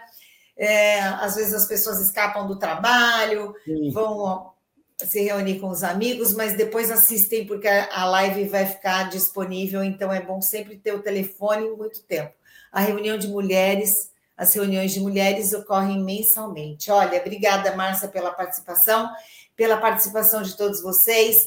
[0.57, 3.91] É, às vezes as pessoas escapam do trabalho, Sim.
[3.91, 4.54] vão
[5.03, 10.13] se reunir com os amigos, mas depois assistem porque a live vai ficar disponível, então
[10.13, 12.33] é bom sempre ter o telefone muito tempo.
[12.71, 16.91] A reunião de mulheres, as reuniões de mulheres ocorrem mensalmente.
[16.91, 19.11] Olha, obrigada, Márcia, pela participação,
[19.57, 21.45] pela participação de todos vocês.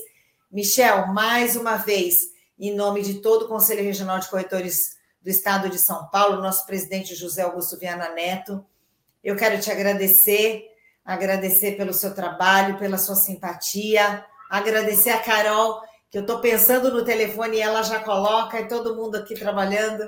[0.52, 2.16] Michel, mais uma vez,
[2.60, 6.66] em nome de todo o Conselho Regional de Corretores do Estado de São Paulo, nosso
[6.66, 8.66] presidente José Augusto Viana Neto,
[9.24, 10.66] eu quero te agradecer
[11.08, 15.82] agradecer pelo seu trabalho, pela sua simpatia, agradecer a Carol,
[16.12, 20.08] que eu estou pensando no telefone e ela já coloca, e todo mundo aqui trabalhando,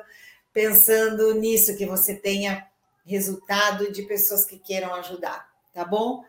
[0.51, 2.67] pensando nisso, que você tenha
[3.05, 6.21] resultado de pessoas que queiram ajudar, tá bom?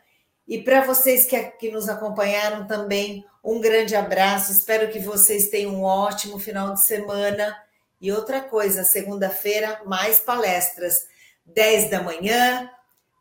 [0.47, 4.53] E para vocês que, que nos acompanharam também, um grande abraço.
[4.53, 7.57] Espero que vocês tenham um ótimo final de semana.
[8.01, 10.95] E outra coisa, segunda-feira, mais palestras.
[11.47, 12.69] 10 da manhã,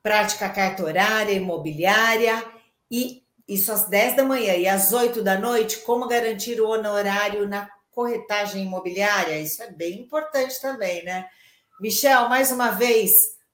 [0.10, 2.43] prática cartorária, imobiliária,
[2.89, 7.47] e isso às 10 da manhã e às 8 da noite, como garantir o honorário
[7.47, 9.39] na corretagem imobiliária.
[9.39, 11.28] Isso é bem importante também, né?
[11.80, 13.12] Michel, mais uma vez,